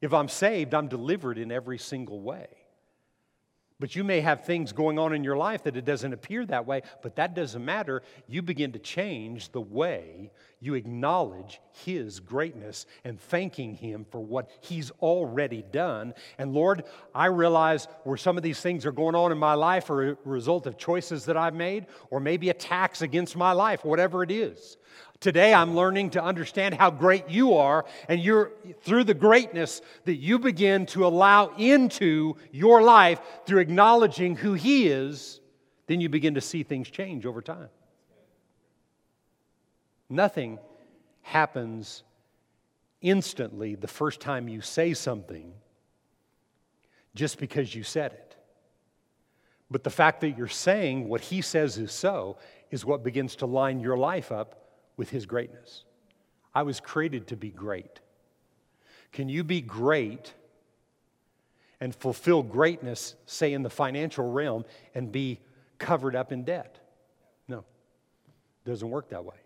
If 0.00 0.12
I'm 0.12 0.28
saved, 0.28 0.74
I'm 0.74 0.88
delivered 0.88 1.38
in 1.38 1.52
every 1.52 1.78
single 1.78 2.20
way. 2.20 2.48
But 3.82 3.96
you 3.96 4.04
may 4.04 4.20
have 4.20 4.44
things 4.44 4.70
going 4.70 4.96
on 4.96 5.12
in 5.12 5.24
your 5.24 5.36
life 5.36 5.64
that 5.64 5.76
it 5.76 5.84
doesn't 5.84 6.12
appear 6.12 6.46
that 6.46 6.68
way, 6.68 6.82
but 7.02 7.16
that 7.16 7.34
doesn't 7.34 7.64
matter. 7.64 8.02
You 8.28 8.40
begin 8.40 8.70
to 8.74 8.78
change 8.78 9.50
the 9.50 9.60
way 9.60 10.30
you 10.60 10.74
acknowledge 10.74 11.60
His 11.84 12.20
greatness 12.20 12.86
and 13.02 13.20
thanking 13.20 13.74
Him 13.74 14.06
for 14.08 14.20
what 14.20 14.48
He's 14.60 14.92
already 15.02 15.64
done. 15.72 16.14
And 16.38 16.54
Lord, 16.54 16.84
I 17.12 17.26
realize 17.26 17.88
where 18.04 18.16
some 18.16 18.36
of 18.36 18.44
these 18.44 18.60
things 18.60 18.86
are 18.86 18.92
going 18.92 19.16
on 19.16 19.32
in 19.32 19.38
my 19.38 19.54
life 19.54 19.90
are 19.90 20.10
a 20.10 20.16
result 20.24 20.68
of 20.68 20.78
choices 20.78 21.24
that 21.24 21.36
I've 21.36 21.52
made, 21.52 21.86
or 22.08 22.20
maybe 22.20 22.50
attacks 22.50 23.02
against 23.02 23.36
my 23.36 23.50
life, 23.50 23.84
whatever 23.84 24.22
it 24.22 24.30
is. 24.30 24.76
Today, 25.22 25.54
I'm 25.54 25.76
learning 25.76 26.10
to 26.10 26.22
understand 26.22 26.74
how 26.74 26.90
great 26.90 27.30
you 27.30 27.54
are, 27.54 27.84
and 28.08 28.20
you're 28.20 28.50
through 28.80 29.04
the 29.04 29.14
greatness 29.14 29.80
that 30.04 30.16
you 30.16 30.40
begin 30.40 30.84
to 30.86 31.06
allow 31.06 31.54
into 31.56 32.34
your 32.50 32.82
life 32.82 33.20
through 33.46 33.60
acknowledging 33.60 34.34
who 34.34 34.54
He 34.54 34.88
is, 34.88 35.40
then 35.86 36.00
you 36.00 36.08
begin 36.08 36.34
to 36.34 36.40
see 36.40 36.64
things 36.64 36.90
change 36.90 37.24
over 37.24 37.40
time. 37.40 37.68
Nothing 40.10 40.58
happens 41.20 42.02
instantly 43.00 43.76
the 43.76 43.86
first 43.86 44.20
time 44.20 44.48
you 44.48 44.60
say 44.60 44.92
something 44.92 45.52
just 47.14 47.38
because 47.38 47.72
you 47.72 47.84
said 47.84 48.10
it. 48.10 48.36
But 49.70 49.84
the 49.84 49.90
fact 49.90 50.22
that 50.22 50.36
you're 50.36 50.48
saying 50.48 51.08
what 51.08 51.20
He 51.20 51.42
says 51.42 51.78
is 51.78 51.92
so 51.92 52.38
is 52.72 52.84
what 52.84 53.04
begins 53.04 53.36
to 53.36 53.46
line 53.46 53.78
your 53.78 53.96
life 53.96 54.32
up 54.32 54.58
with 54.96 55.10
His 55.10 55.26
greatness. 55.26 55.84
I 56.54 56.62
was 56.62 56.80
created 56.80 57.28
to 57.28 57.36
be 57.36 57.50
great. 57.50 58.00
Can 59.12 59.28
you 59.28 59.44
be 59.44 59.60
great 59.60 60.32
and 61.80 61.94
fulfill 61.94 62.42
greatness, 62.42 63.14
say 63.26 63.52
in 63.52 63.62
the 63.62 63.70
financial 63.70 64.30
realm, 64.30 64.64
and 64.94 65.10
be 65.10 65.40
covered 65.78 66.14
up 66.14 66.32
in 66.32 66.44
debt? 66.44 66.78
No, 67.48 67.58
it 68.64 68.70
doesn't 68.70 68.88
work 68.88 69.08
that 69.10 69.24
way. 69.24 69.36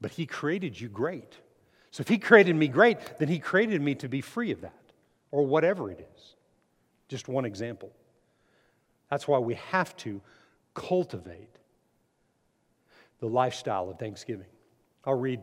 But 0.00 0.10
He 0.10 0.26
created 0.26 0.78
you 0.80 0.88
great. 0.88 1.36
So 1.90 2.00
if 2.02 2.08
He 2.08 2.18
created 2.18 2.56
me 2.56 2.68
great, 2.68 2.98
then 3.18 3.28
He 3.28 3.38
created 3.38 3.80
me 3.80 3.94
to 3.96 4.08
be 4.08 4.20
free 4.20 4.50
of 4.50 4.60
that, 4.62 4.92
or 5.30 5.46
whatever 5.46 5.90
it 5.90 6.06
is. 6.14 6.34
Just 7.08 7.28
one 7.28 7.44
example. 7.44 7.92
That's 9.10 9.28
why 9.28 9.38
we 9.38 9.54
have 9.54 9.96
to 9.98 10.20
cultivate 10.74 11.55
the 13.20 13.26
lifestyle 13.26 13.90
of 13.90 13.98
thanksgiving. 13.98 14.46
I'll 15.04 15.14
read 15.14 15.40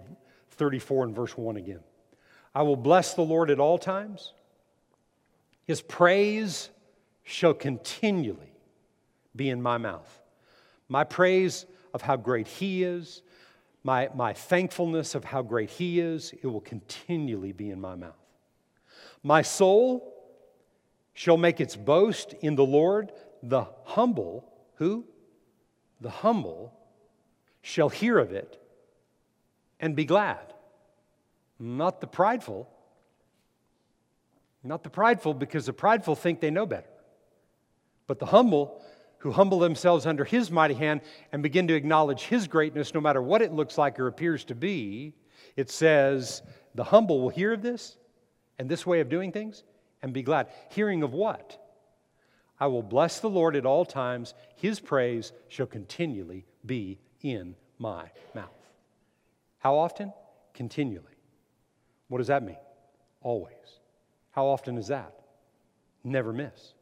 34 0.52 1.06
and 1.06 1.16
verse 1.16 1.38
1 1.38 1.58
again. 1.58 1.80
I 2.54 2.62
will 2.62 2.76
bless 2.76 3.14
the 3.14 3.22
Lord 3.24 3.50
at 3.50 3.60
all 3.60 3.78
times. 3.78 4.34
His 5.66 5.82
praise 5.82 6.70
shall 7.24 7.54
continually 7.54 8.54
be 9.36 9.50
in 9.50 9.62
my 9.62 9.78
mouth. 9.78 10.22
My 10.90 11.04
praise 11.04 11.66
of 11.94 12.02
how 12.02 12.18
great 12.18 12.48
He 12.48 12.84
is, 12.84 13.24
my, 13.84 14.10
my 14.14 14.34
thankfulness 14.34 15.16
of 15.16 15.24
how 15.24 15.42
great 15.42 15.70
He 15.70 16.00
is, 16.00 16.34
it 16.42 16.48
will 16.48 16.62
continually 16.62 17.52
be 17.52 17.72
in 17.72 17.82
my 17.82 17.96
mouth. 17.96 18.14
My 19.24 19.42
soul 19.42 20.14
shall 21.14 21.38
make 21.38 21.62
its 21.62 21.76
boast 21.76 22.34
in 22.42 22.56
the 22.56 22.66
Lord. 22.66 23.12
The 23.42 23.66
humble, 23.86 24.52
who? 24.76 25.06
The 26.02 26.10
humble 26.10 26.74
shall 27.64 27.90
hear 27.90 28.20
of 28.20 28.32
it 28.32 28.62
and 29.80 29.96
be 29.96 30.06
glad. 30.06 30.54
Not 31.58 32.02
the 32.02 32.08
prideful. 32.08 32.70
Not 34.64 34.84
the 34.84 34.90
prideful, 34.90 35.34
because 35.34 35.66
the 35.66 35.74
prideful 35.74 36.16
think 36.16 36.40
they 36.40 36.52
know 36.52 36.66
better. 36.66 36.90
But 38.06 38.20
the 38.20 38.28
humble, 38.28 38.82
who 39.20 39.32
humble 39.32 39.60
themselves 39.60 40.06
under 40.06 40.26
his 40.26 40.52
mighty 40.52 40.74
hand 40.74 41.02
and 41.32 41.42
begin 41.42 41.68
to 41.70 41.74
acknowledge 41.74 42.24
his 42.24 42.48
greatness, 42.48 42.94
no 42.94 43.02
matter 43.02 43.22
what 43.22 43.42
it 43.42 43.54
looks 43.54 43.78
like 43.78 44.00
or 44.00 44.08
appears 44.08 44.44
to 44.46 44.56
be, 44.56 45.14
it 45.56 45.72
says, 45.72 46.42
the 46.76 46.84
humble 46.84 47.22
will 47.22 47.30
hear 47.30 47.54
of 47.54 47.62
this 47.62 47.98
and 48.60 48.70
this 48.70 48.86
way 48.86 49.00
of 49.00 49.10
doing 49.10 49.32
things 49.32 49.64
and 50.02 50.14
be 50.14 50.22
glad. 50.22 50.48
Hearing 50.70 51.04
of 51.04 51.14
what? 51.14 51.60
I 52.60 52.68
will 52.68 52.84
bless 52.84 53.20
the 53.22 53.30
Lord 53.30 53.56
at 53.56 53.66
all 53.66 53.86
times. 53.86 54.34
His 54.56 54.80
praise 54.80 55.32
shall 55.48 55.66
continually 55.66 56.46
be 56.66 57.00
in 57.24 57.56
my 57.80 58.12
mouth. 58.36 58.50
How 59.60 59.76
often? 59.76 60.14
Continually. 60.54 61.06
What 62.10 62.20
does 62.20 62.28
that 62.28 62.44
mean? 62.44 62.58
Always. 63.22 63.80
How 64.32 64.46
often 64.46 64.78
is 64.78 64.88
that? 64.88 65.14
Never 66.04 66.34
miss. 66.34 66.74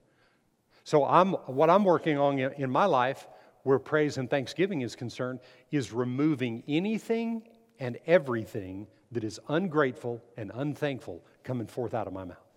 So 0.84 1.06
I'm 1.06 1.34
what 1.34 1.70
I'm 1.70 1.84
working 1.84 2.18
on 2.18 2.40
in 2.40 2.70
my 2.70 2.86
life 2.86 3.28
where 3.64 3.80
praise 3.80 4.18
and 4.18 4.30
thanksgiving 4.30 4.82
is 4.82 4.96
concerned 4.96 5.40
is 5.70 5.94
removing 5.94 6.64
anything 6.68 7.44
and 7.80 7.98
everything 8.08 8.88
that 9.12 9.24
is 9.24 9.40
ungrateful 9.48 10.22
and 10.38 10.52
unthankful 10.56 11.24
coming 11.44 11.68
forth 11.68 11.94
out 11.94 12.08
of 12.08 12.14
my 12.14 12.24
mouth. 12.24 12.51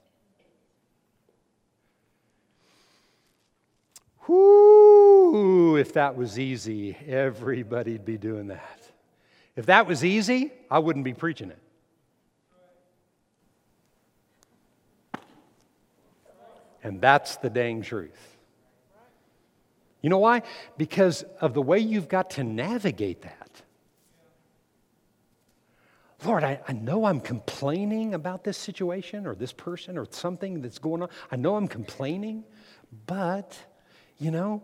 Whoo, 4.27 5.77
if 5.77 5.93
that 5.95 6.17
was 6.17 6.39
easy, 6.39 6.97
everybody'd 7.07 8.05
be 8.05 8.17
doing 8.17 8.49
that. 8.49 8.81
If 9.57 9.67
that 9.67 9.87
was 9.87 10.05
easy, 10.05 10.53
I 10.71 10.79
wouldn't 10.79 11.05
be 11.05 11.15
preaching 11.15 11.51
it. 11.51 11.59
And 16.83 17.01
that's 17.01 17.37
the 17.37 17.49
dang 17.49 17.83
truth. 17.83 18.37
You 20.03 20.11
know 20.11 20.19
why? 20.19 20.43
Because 20.77 21.23
of 21.41 21.55
the 21.55 21.63
way 21.63 21.79
you've 21.79 22.09
got 22.09 22.31
to 22.31 22.45
navigate 22.45 23.23
that. 23.23 23.63
Lord, 26.25 26.45
I, 26.45 26.61
I, 26.67 26.73
know 26.73 27.05
I'm 27.05 27.21
complaining 27.21 28.15
about 28.15 28.45
this 28.45 28.57
situation 28.57 29.27
or 29.27 29.35
this 29.35 29.53
person 29.53 29.99
or 29.99 30.07
something 30.11 30.63
that's 30.63 30.79
going 30.79 31.03
on. 31.03 31.09
I 31.31 31.37
know 31.37 31.57
I'm 31.57 31.69
complaining, 31.69 32.45
but 33.07 33.59
you 34.19 34.31
know, 34.31 34.63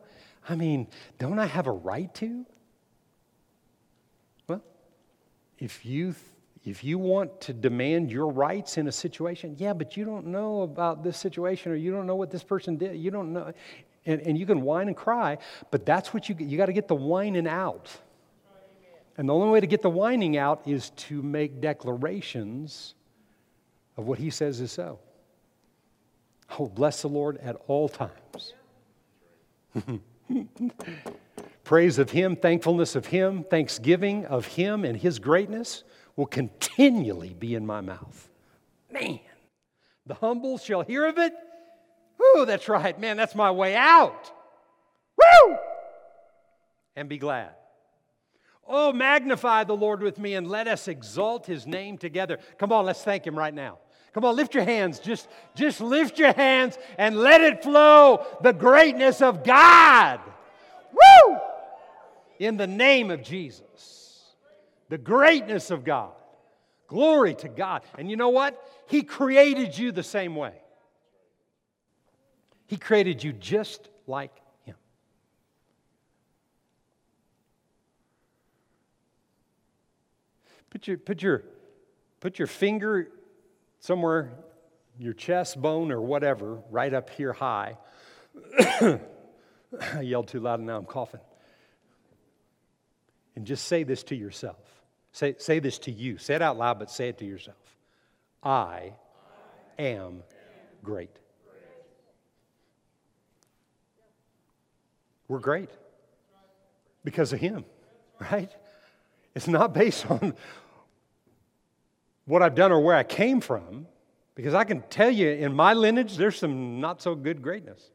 I 0.48 0.54
mean, 0.56 0.88
don't 1.18 1.38
I 1.38 1.46
have 1.46 1.66
a 1.66 1.72
right 1.72 2.12
to? 2.16 2.46
Well, 4.48 4.62
if 5.58 5.84
you 5.84 6.14
if 6.64 6.84
you 6.84 6.98
want 6.98 7.40
to 7.42 7.54
demand 7.54 8.12
your 8.12 8.28
rights 8.28 8.76
in 8.76 8.86
a 8.86 8.92
situation, 8.92 9.56
yeah, 9.58 9.72
but 9.72 9.96
you 9.96 10.04
don't 10.04 10.26
know 10.26 10.60
about 10.62 11.02
this 11.02 11.16
situation 11.16 11.72
or 11.72 11.74
you 11.74 11.90
don't 11.90 12.06
know 12.06 12.16
what 12.16 12.30
this 12.30 12.44
person 12.44 12.76
did. 12.76 12.96
You 12.96 13.10
don't 13.10 13.32
know. 13.32 13.52
And, 14.04 14.20
and 14.22 14.38
you 14.38 14.44
can 14.44 14.62
whine 14.62 14.88
and 14.88 14.96
cry, 14.96 15.38
but 15.70 15.86
that's 15.86 16.12
what 16.12 16.28
you 16.28 16.36
you 16.38 16.56
got 16.56 16.66
to 16.66 16.72
get 16.72 16.88
the 16.88 16.94
whining 16.94 17.46
out. 17.46 17.90
And 19.16 19.28
the 19.28 19.34
only 19.34 19.50
way 19.50 19.60
to 19.60 19.66
get 19.66 19.82
the 19.82 19.90
whining 19.90 20.36
out 20.36 20.66
is 20.66 20.90
to 20.90 21.20
make 21.22 21.60
declarations 21.60 22.94
of 23.96 24.06
what 24.06 24.18
he 24.18 24.30
says 24.30 24.60
is 24.60 24.72
so. 24.72 24.98
Oh, 26.58 26.66
bless 26.66 27.02
the 27.02 27.08
Lord 27.08 27.36
at 27.38 27.56
all 27.66 27.88
times. 27.88 28.54
Praise 31.64 31.98
of 31.98 32.10
Him, 32.10 32.36
thankfulness 32.36 32.96
of 32.96 33.06
Him, 33.06 33.44
thanksgiving 33.44 34.26
of 34.26 34.46
Him 34.46 34.84
and 34.84 34.96
His 34.96 35.18
greatness 35.18 35.84
will 36.16 36.26
continually 36.26 37.34
be 37.38 37.54
in 37.54 37.64
my 37.66 37.80
mouth. 37.80 38.28
Man, 38.92 39.20
the 40.06 40.14
humble 40.14 40.58
shall 40.58 40.82
hear 40.82 41.06
of 41.06 41.18
it. 41.18 41.32
Woo, 42.18 42.44
that's 42.44 42.68
right. 42.68 42.98
Man, 42.98 43.16
that's 43.16 43.34
my 43.34 43.50
way 43.50 43.74
out. 43.74 44.30
Woo! 45.16 45.56
And 46.96 47.08
be 47.08 47.18
glad. 47.18 47.50
Oh, 48.66 48.92
magnify 48.92 49.64
the 49.64 49.76
Lord 49.76 50.02
with 50.02 50.18
me 50.18 50.34
and 50.34 50.46
let 50.46 50.68
us 50.68 50.86
exalt 50.86 51.46
his 51.46 51.66
name 51.66 51.98
together. 51.98 52.38
Come 52.58 52.72
on, 52.72 52.84
let's 52.84 53.02
thank 53.02 53.26
him 53.26 53.36
right 53.36 53.54
now. 53.54 53.78
Come 54.12 54.24
on, 54.24 54.34
lift 54.34 54.54
your 54.54 54.64
hands. 54.64 54.98
Just, 54.98 55.28
just 55.54 55.80
lift 55.80 56.18
your 56.18 56.32
hands 56.32 56.78
and 56.98 57.16
let 57.16 57.40
it 57.40 57.62
flow 57.62 58.26
the 58.42 58.52
greatness 58.52 59.22
of 59.22 59.44
God. 59.44 60.20
Woo! 60.92 61.36
In 62.38 62.56
the 62.56 62.66
name 62.66 63.10
of 63.10 63.22
Jesus. 63.22 64.24
The 64.88 64.98
greatness 64.98 65.70
of 65.70 65.84
God. 65.84 66.12
Glory 66.88 67.34
to 67.36 67.48
God. 67.48 67.82
And 67.96 68.10
you 68.10 68.16
know 68.16 68.30
what? 68.30 68.60
He 68.88 69.02
created 69.02 69.78
you 69.78 69.92
the 69.92 70.02
same 70.02 70.34
way. 70.34 70.54
He 72.66 72.76
created 72.76 73.22
you 73.22 73.32
just 73.32 73.88
like 74.08 74.32
Him. 74.64 74.74
Put 80.70 80.88
your, 80.88 80.98
put 80.98 81.22
your, 81.22 81.44
put 82.18 82.40
your 82.40 82.48
finger 82.48 83.08
somewhere, 83.80 84.30
your 84.98 85.12
chest 85.12 85.60
bone 85.60 85.90
or 85.90 86.00
whatever, 86.00 86.60
right 86.70 86.92
up 86.92 87.10
here 87.10 87.32
high. 87.32 87.76
I 88.60 90.00
yelled 90.02 90.28
too 90.28 90.40
loud 90.40 90.60
and 90.60 90.66
now 90.66 90.76
I'm 90.76 90.84
coughing. 90.84 91.20
And 93.34 93.46
just 93.46 93.66
say 93.66 93.82
this 93.82 94.02
to 94.04 94.14
yourself. 94.14 94.58
Say, 95.12 95.34
say 95.38 95.58
this 95.58 95.78
to 95.80 95.90
you. 95.90 96.18
Say 96.18 96.34
it 96.34 96.42
out 96.42 96.56
loud, 96.56 96.78
but 96.78 96.90
say 96.90 97.08
it 97.08 97.18
to 97.18 97.24
yourself. 97.24 97.56
I 98.42 98.92
am 99.78 100.22
great. 100.82 101.10
We're 105.28 105.38
great 105.38 105.70
because 107.04 107.32
of 107.32 107.40
Him, 107.40 107.64
right? 108.32 108.50
It's 109.34 109.48
not 109.48 109.72
based 109.72 110.10
on 110.10 110.34
what 112.30 112.42
I've 112.42 112.54
done 112.54 112.70
or 112.70 112.80
where 112.80 112.94
I 112.94 113.02
came 113.02 113.40
from, 113.40 113.88
because 114.36 114.54
I 114.54 114.62
can 114.62 114.82
tell 114.82 115.10
you 115.10 115.28
in 115.28 115.52
my 115.52 115.74
lineage, 115.74 116.16
there's 116.16 116.38
some 116.38 116.80
not 116.80 117.02
so 117.02 117.16
good 117.16 117.42
greatness. 117.42 117.90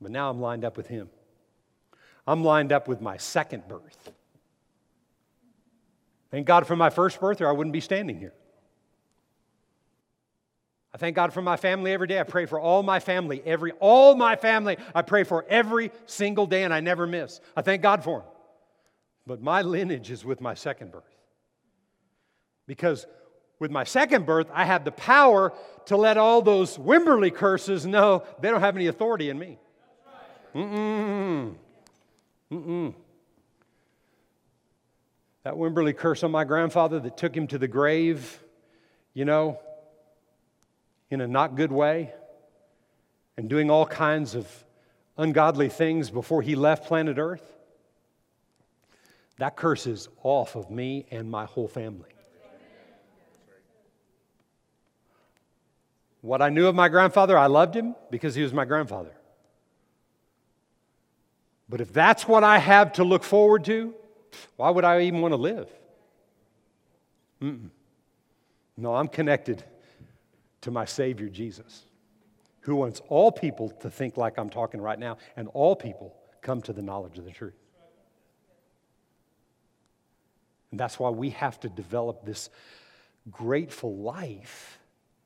But 0.00 0.10
now 0.10 0.28
I'm 0.28 0.40
lined 0.40 0.64
up 0.64 0.76
with 0.76 0.88
Him. 0.88 1.08
I'm 2.26 2.42
lined 2.42 2.72
up 2.72 2.88
with 2.88 3.00
my 3.00 3.16
second 3.16 3.68
birth. 3.68 4.10
Thank 6.32 6.46
God 6.46 6.66
for 6.66 6.74
my 6.74 6.90
first 6.90 7.20
birth, 7.20 7.40
or 7.40 7.48
I 7.48 7.52
wouldn't 7.52 7.72
be 7.72 7.80
standing 7.80 8.18
here. 8.18 8.34
I 10.92 10.98
thank 10.98 11.14
God 11.14 11.32
for 11.32 11.42
my 11.42 11.56
family 11.56 11.92
every 11.92 12.08
day. 12.08 12.18
I 12.18 12.24
pray 12.24 12.46
for 12.46 12.58
all 12.58 12.82
my 12.82 12.98
family, 12.98 13.40
every 13.46 13.70
all 13.78 14.16
my 14.16 14.34
family. 14.34 14.78
I 14.94 15.02
pray 15.02 15.22
for 15.22 15.44
every 15.48 15.92
single 16.06 16.46
day, 16.46 16.64
and 16.64 16.74
I 16.74 16.80
never 16.80 17.06
miss. 17.06 17.40
I 17.56 17.62
thank 17.62 17.82
God 17.82 18.02
for 18.02 18.20
them. 18.20 18.28
But 19.28 19.40
my 19.40 19.62
lineage 19.62 20.10
is 20.10 20.24
with 20.24 20.40
my 20.40 20.54
second 20.54 20.90
birth. 20.90 21.19
Because 22.70 23.04
with 23.58 23.72
my 23.72 23.82
second 23.82 24.26
birth, 24.26 24.46
I 24.54 24.64
had 24.64 24.84
the 24.84 24.92
power 24.92 25.52
to 25.86 25.96
let 25.96 26.16
all 26.16 26.40
those 26.40 26.78
Wimberly 26.78 27.34
curses 27.34 27.84
know 27.84 28.22
they 28.40 28.48
don't 28.48 28.60
have 28.60 28.76
any 28.76 28.86
authority 28.86 29.28
in 29.28 29.36
me. 29.36 29.58
Mm-mm. 30.54 31.56
Mm-mm. 32.52 32.94
That 35.42 35.54
Wimberly 35.54 35.96
curse 35.96 36.22
on 36.22 36.30
my 36.30 36.44
grandfather 36.44 37.00
that 37.00 37.16
took 37.16 37.36
him 37.36 37.48
to 37.48 37.58
the 37.58 37.66
grave, 37.66 38.40
you 39.14 39.24
know, 39.24 39.58
in 41.10 41.20
a 41.20 41.26
not 41.26 41.56
good 41.56 41.72
way, 41.72 42.14
and 43.36 43.50
doing 43.50 43.68
all 43.68 43.84
kinds 43.84 44.36
of 44.36 44.46
ungodly 45.18 45.70
things 45.70 46.08
before 46.08 46.40
he 46.40 46.54
left 46.54 46.86
planet 46.86 47.18
Earth, 47.18 47.52
that 49.38 49.56
curse 49.56 49.88
is 49.88 50.08
off 50.22 50.54
of 50.54 50.70
me 50.70 51.06
and 51.10 51.28
my 51.28 51.46
whole 51.46 51.66
family. 51.66 52.10
What 56.20 56.42
I 56.42 56.48
knew 56.50 56.66
of 56.66 56.74
my 56.74 56.88
grandfather, 56.88 57.38
I 57.38 57.46
loved 57.46 57.74
him 57.74 57.94
because 58.10 58.34
he 58.34 58.42
was 58.42 58.52
my 58.52 58.64
grandfather. 58.64 59.12
But 61.68 61.80
if 61.80 61.92
that's 61.92 62.26
what 62.26 62.44
I 62.44 62.58
have 62.58 62.94
to 62.94 63.04
look 63.04 63.22
forward 63.22 63.64
to, 63.66 63.94
why 64.56 64.70
would 64.70 64.84
I 64.84 65.02
even 65.02 65.20
want 65.20 65.32
to 65.32 65.36
live? 65.36 65.68
Mm-mm. 67.40 67.70
No, 68.76 68.94
I'm 68.94 69.08
connected 69.08 69.64
to 70.62 70.70
my 70.70 70.84
Savior 70.84 71.28
Jesus, 71.28 71.84
who 72.60 72.76
wants 72.76 73.00
all 73.08 73.32
people 73.32 73.70
to 73.80 73.90
think 73.90 74.16
like 74.16 74.38
I'm 74.38 74.50
talking 74.50 74.80
right 74.80 74.98
now, 74.98 75.16
and 75.36 75.48
all 75.48 75.74
people 75.74 76.14
come 76.42 76.60
to 76.62 76.72
the 76.72 76.82
knowledge 76.82 77.18
of 77.18 77.24
the 77.24 77.30
truth. 77.30 77.54
And 80.70 80.78
that's 80.78 80.98
why 80.98 81.10
we 81.10 81.30
have 81.30 81.58
to 81.60 81.68
develop 81.68 82.24
this 82.24 82.50
grateful 83.30 83.96
life, 83.96 84.79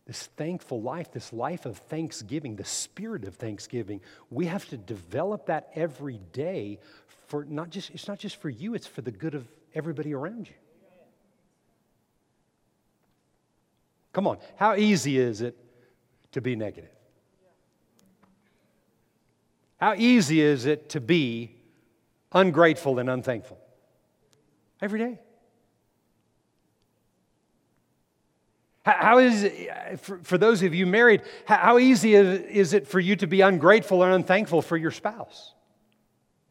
this 0.06 0.26
thankful 0.36 0.82
life, 0.82 1.12
this 1.12 1.32
life 1.32 1.64
of 1.64 1.78
thanksgiving, 1.78 2.56
the 2.56 2.64
spirit 2.64 3.24
of 3.24 3.36
thanksgiving. 3.36 4.00
We 4.30 4.46
have 4.46 4.68
to 4.68 4.76
develop 4.76 5.46
that 5.46 5.70
every 5.74 6.20
day 6.32 6.78
for 7.26 7.44
not 7.44 7.70
just, 7.70 7.90
it's 7.90 8.06
not 8.06 8.18
just 8.18 8.36
for 8.36 8.50
you, 8.50 8.74
it's 8.74 8.86
for 8.86 9.00
the 9.00 9.10
good 9.10 9.34
of 9.34 9.46
everybody 9.74 10.12
around 10.12 10.48
you. 10.48 10.54
Come 14.12 14.26
on, 14.26 14.38
how 14.56 14.76
easy 14.76 15.18
is 15.18 15.40
it 15.40 15.56
to 16.32 16.40
be 16.40 16.54
negative? 16.54 16.90
How 19.78 19.94
easy 19.94 20.40
is 20.40 20.66
it 20.66 20.90
to 20.90 21.00
be 21.00 21.56
ungrateful 22.32 22.98
and 22.98 23.10
unthankful? 23.10 23.58
Every 24.80 24.98
day. 24.98 25.18
How 28.84 29.16
is 29.18 29.44
uh, 29.44 29.48
it, 29.92 30.00
for 30.00 30.36
those 30.36 30.62
of 30.62 30.74
you 30.74 30.86
married, 30.86 31.22
how 31.46 31.78
easy 31.78 32.14
is 32.14 32.74
it 32.74 32.86
for 32.86 33.00
you 33.00 33.16
to 33.16 33.26
be 33.26 33.40
ungrateful 33.40 34.04
or 34.04 34.10
unthankful 34.10 34.60
for 34.60 34.76
your 34.76 34.90
spouse? 34.90 35.54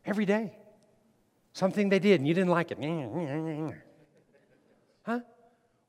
Every 0.03 0.25
day. 0.25 0.57
Something 1.53 1.89
they 1.89 1.99
did 1.99 2.19
and 2.19 2.27
you 2.27 2.33
didn't 2.33 2.49
like 2.49 2.71
it. 2.71 2.79
Huh? 5.05 5.19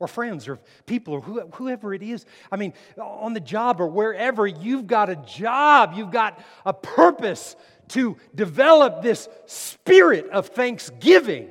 Or 0.01 0.09
friends 0.09 0.49
or 0.49 0.59
people 0.87 1.15
or 1.15 1.21
whoever 1.21 1.95
it 1.95 2.03
is. 2.03 2.27
I 2.51 2.57
mean, 2.57 2.73
on 3.01 3.33
the 3.33 3.39
job 3.39 3.81
or 3.81 3.87
wherever, 3.87 4.45
you've 4.45 4.89
got 4.89 5.09
a 5.09 5.15
job, 5.15 5.93
you've 5.95 6.11
got 6.11 6.43
a 6.67 6.73
purpose 6.73 7.55
to 7.91 8.17
develop 8.35 9.03
this 9.03 9.29
spirit 9.47 10.29
of 10.31 10.49
thanksgiving 10.49 11.49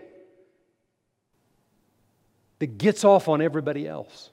that 2.60 2.78
gets 2.78 3.06
off 3.06 3.30
on 3.30 3.42
everybody 3.42 3.88
else. 3.88 4.33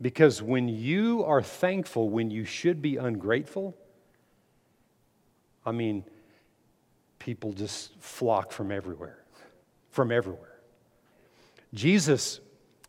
Because 0.00 0.42
when 0.42 0.68
you 0.68 1.24
are 1.24 1.42
thankful 1.42 2.10
when 2.10 2.30
you 2.30 2.44
should 2.44 2.82
be 2.82 2.96
ungrateful, 2.96 3.76
I 5.64 5.72
mean, 5.72 6.04
people 7.18 7.52
just 7.52 7.98
flock 7.98 8.52
from 8.52 8.70
everywhere, 8.70 9.18
from 9.90 10.12
everywhere. 10.12 10.60
Jesus, 11.72 12.40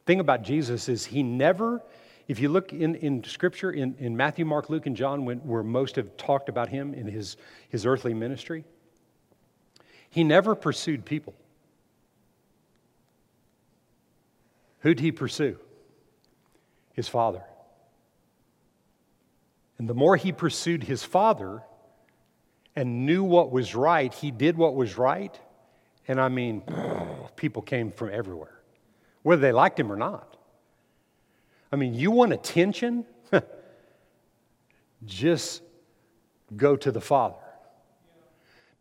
thing 0.05 0.19
about 0.19 0.43
Jesus 0.43 0.89
is 0.89 1.05
he 1.05 1.23
never, 1.23 1.81
if 2.27 2.39
you 2.39 2.49
look 2.49 2.73
in, 2.73 2.95
in 2.95 3.23
Scripture, 3.23 3.71
in, 3.71 3.95
in 3.99 4.15
Matthew, 4.15 4.45
Mark, 4.45 4.69
Luke, 4.69 4.85
and 4.85 4.95
John, 4.95 5.25
when, 5.25 5.39
where 5.39 5.63
most 5.63 5.95
have 5.95 6.15
talked 6.17 6.49
about 6.49 6.69
him 6.69 6.93
in 6.93 7.07
his, 7.07 7.37
his 7.69 7.85
earthly 7.85 8.13
ministry, 8.13 8.65
he 10.09 10.23
never 10.23 10.55
pursued 10.55 11.05
people. 11.05 11.35
Who'd 14.79 14.99
he 14.99 15.11
pursue? 15.11 15.57
His 16.97 17.07
father. 17.07 17.43
And 19.77 19.87
the 19.87 19.93
more 19.93 20.17
he 20.17 20.31
pursued 20.31 20.83
his 20.83 21.03
father, 21.03 21.61
and 22.75 23.05
knew 23.05 23.23
what 23.23 23.51
was 23.51 23.75
right, 23.75 24.11
he 24.11 24.31
did 24.31 24.57
what 24.57 24.75
was 24.75 24.97
right. 24.97 25.39
And 26.07 26.19
I 26.19 26.29
mean, 26.29 26.63
people 27.35 27.61
came 27.61 27.91
from 27.91 28.09
everywhere, 28.11 28.59
whether 29.21 29.41
they 29.41 29.51
liked 29.51 29.79
him 29.79 29.91
or 29.91 29.95
not. 29.95 30.35
I 31.71 31.75
mean, 31.75 31.93
you 31.93 32.09
want 32.09 32.33
attention? 32.33 33.05
Just 35.05 35.61
go 36.55 36.75
to 36.77 36.91
the 36.91 37.01
Father. 37.01 37.35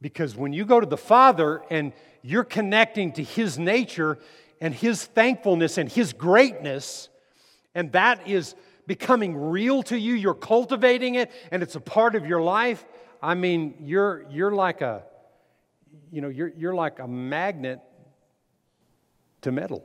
Because 0.00 0.34
when 0.36 0.54
you 0.54 0.64
go 0.64 0.80
to 0.80 0.86
the 0.86 0.96
Father 0.96 1.60
and 1.68 1.92
you're 2.22 2.44
connecting 2.44 3.12
to 3.12 3.22
His 3.22 3.58
nature 3.58 4.18
and 4.58 4.74
His 4.74 5.04
thankfulness 5.04 5.76
and 5.76 5.92
His 5.92 6.14
greatness, 6.14 7.10
and 7.76 7.92
that 7.92 8.26
is 8.26 8.56
becoming 8.86 9.36
real 9.36 9.82
to 9.84 9.98
you, 9.98 10.14
you're 10.14 10.34
cultivating 10.34 11.16
it, 11.16 11.30
and 11.52 11.62
it's 11.62 11.76
a 11.76 11.80
part 11.80 12.14
of 12.14 12.26
your 12.26 12.40
life, 12.40 12.84
I 13.22 13.34
mean, 13.34 13.74
you're, 13.80 14.24
you're 14.30 14.52
like 14.52 14.80
a, 14.80 15.04
you 16.10 16.22
know, 16.22 16.28
you're, 16.28 16.52
you're 16.56 16.74
like 16.74 16.98
a 16.98 17.06
magnet 17.06 17.80
to 19.42 19.52
metal. 19.52 19.84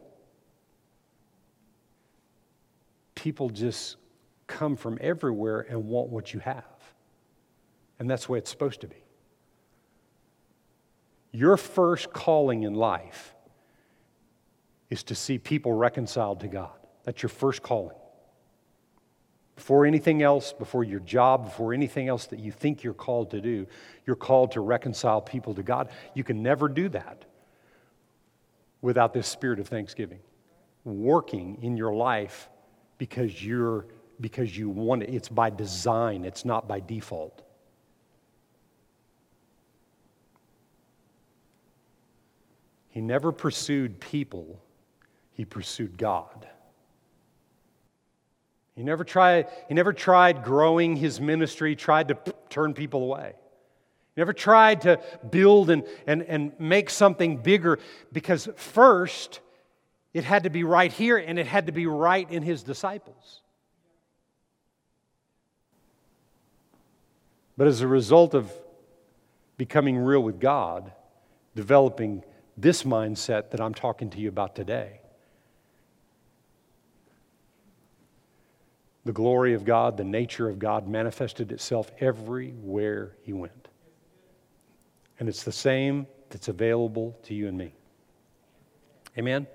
People 3.13 3.49
just 3.49 3.97
come 4.47 4.77
from 4.77 4.97
everywhere 5.01 5.65
and 5.69 5.87
want 5.87 6.09
what 6.09 6.33
you 6.33 6.39
have. 6.39 6.63
And 7.99 8.09
that's 8.09 8.27
the 8.27 8.31
way 8.31 8.37
it's 8.37 8.49
supposed 8.49 8.81
to 8.81 8.87
be. 8.87 9.03
Your 11.31 11.57
first 11.57 12.13
calling 12.13 12.63
in 12.63 12.73
life 12.73 13.35
is 14.89 15.03
to 15.03 15.15
see 15.15 15.37
people 15.37 15.73
reconciled 15.73 16.39
to 16.41 16.47
God. 16.47 16.80
That's 17.03 17.21
your 17.21 17.29
first 17.29 17.61
calling. 17.61 17.95
Before 19.55 19.85
anything 19.85 20.21
else, 20.23 20.53
before 20.53 20.83
your 20.83 21.01
job, 21.01 21.45
before 21.45 21.73
anything 21.73 22.07
else 22.07 22.25
that 22.27 22.39
you 22.39 22.51
think 22.51 22.83
you're 22.83 22.93
called 22.93 23.31
to 23.31 23.41
do, 23.41 23.67
you're 24.05 24.15
called 24.15 24.51
to 24.53 24.61
reconcile 24.61 25.21
people 25.21 25.53
to 25.55 25.63
God. 25.63 25.89
You 26.15 26.23
can 26.23 26.41
never 26.41 26.67
do 26.67 26.89
that 26.89 27.25
without 28.81 29.13
this 29.13 29.27
spirit 29.27 29.59
of 29.59 29.67
thanksgiving 29.67 30.19
working 30.83 31.57
in 31.61 31.77
your 31.77 31.93
life 31.93 32.49
because 32.97 33.43
you're 33.43 33.85
because 34.19 34.55
you 34.55 34.69
want 34.69 35.03
it. 35.03 35.09
It's 35.09 35.29
by 35.29 35.49
design, 35.49 36.25
it's 36.25 36.45
not 36.45 36.67
by 36.67 36.79
default. 36.79 37.41
He 42.89 43.01
never 43.01 43.31
pursued 43.31 43.99
people, 43.99 44.61
he 45.31 45.45
pursued 45.45 45.97
God. 45.97 46.47
He 48.75 48.83
never 48.83 49.03
tried, 49.03 49.49
he 49.67 49.73
never 49.73 49.93
tried 49.93 50.43
growing 50.43 50.95
his 50.95 51.19
ministry, 51.19 51.75
tried 51.75 52.07
to 52.07 52.17
turn 52.49 52.73
people 52.73 53.03
away. 53.03 53.33
He 54.15 54.21
never 54.21 54.33
tried 54.33 54.81
to 54.81 54.99
build 55.29 55.69
and, 55.69 55.83
and, 56.07 56.23
and 56.23 56.53
make 56.59 56.89
something 56.89 57.37
bigger 57.37 57.79
because 58.11 58.49
first 58.55 59.39
it 60.13 60.23
had 60.23 60.43
to 60.43 60.49
be 60.49 60.63
right 60.63 60.91
here 60.91 61.17
and 61.17 61.39
it 61.39 61.47
had 61.47 61.67
to 61.67 61.71
be 61.71 61.85
right 61.85 62.29
in 62.29 62.43
his 62.43 62.63
disciples. 62.63 63.41
But 67.57 67.67
as 67.67 67.81
a 67.81 67.87
result 67.87 68.33
of 68.33 68.51
becoming 69.57 69.97
real 69.97 70.21
with 70.23 70.39
God, 70.39 70.91
developing 71.55 72.23
this 72.57 72.83
mindset 72.83 73.51
that 73.51 73.61
I'm 73.61 73.73
talking 73.73 74.09
to 74.11 74.19
you 74.19 74.29
about 74.29 74.55
today, 74.55 75.00
the 79.05 79.11
glory 79.11 79.53
of 79.53 79.65
God, 79.65 79.97
the 79.97 80.03
nature 80.03 80.47
of 80.47 80.59
God 80.59 80.87
manifested 80.87 81.51
itself 81.51 81.91
everywhere 81.99 83.15
he 83.23 83.33
went. 83.33 83.67
And 85.19 85.27
it's 85.27 85.43
the 85.43 85.51
same 85.51 86.07
that's 86.29 86.47
available 86.47 87.17
to 87.23 87.33
you 87.33 87.47
and 87.47 87.57
me. 87.57 87.73
Amen? 89.17 89.47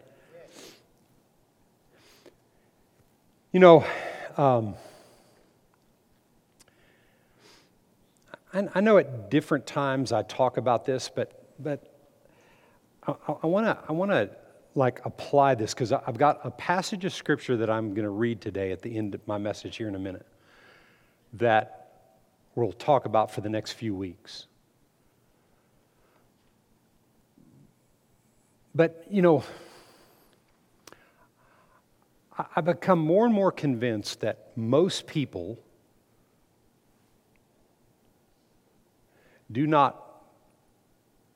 You 3.53 3.61
know, 3.61 3.87
um, 4.37 4.75
I, 8.53 8.69
I, 8.75 8.81
know 8.81 8.99
at 8.99 9.31
different 9.31 9.67
times 9.67 10.13
I 10.13 10.23
talk 10.23 10.57
about 10.57 10.85
this, 10.85 11.09
but, 11.09 11.55
but 11.59 11.91
I, 13.07 13.47
want 13.47 13.67
to 13.67 13.79
I 13.89 13.93
wanna, 13.93 14.31
like 14.77 15.01
apply 15.05 15.55
this 15.55 15.73
because 15.73 15.93
I've 15.93 16.19
got 16.19 16.41
a 16.45 16.51
passage 16.51 17.05
of 17.05 17.13
scripture 17.13 17.57
that 17.57 17.71
I'm 17.71 17.95
going 17.95 18.05
to 18.05 18.11
read 18.11 18.41
today 18.41 18.73
at 18.73 18.83
the 18.83 18.97
end 18.97 19.15
of 19.15 19.27
my 19.27 19.39
message 19.39 19.77
here 19.77 19.89
in 19.89 19.95
a 19.95 19.99
minute 19.99 20.27
that 21.35 22.13
we'll 22.55 22.73
talk 22.73 23.07
about 23.07 23.31
for 23.31 23.41
the 23.41 23.49
next 23.49 23.73
few 23.73 23.95
weeks. 23.95 24.47
But, 28.75 29.07
you 29.11 29.23
know, 29.23 29.43
I 32.55 32.61
become 32.61 32.99
more 32.99 33.25
and 33.25 33.35
more 33.35 33.51
convinced 33.51 34.21
that 34.21 34.51
most 34.57 35.07
people 35.07 35.59
do 39.51 39.67
not 39.67 40.03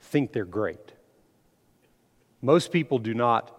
think 0.02 0.32
they're 0.32 0.44
great. 0.44 0.92
Most 2.42 2.72
people 2.72 2.98
do 2.98 3.14
not 3.14 3.56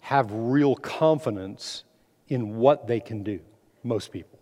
have 0.00 0.30
real 0.32 0.74
confidence 0.76 1.84
in 2.28 2.56
what 2.56 2.86
they 2.86 3.00
can 3.00 3.22
do. 3.22 3.40
Most 3.82 4.12
people. 4.12 4.38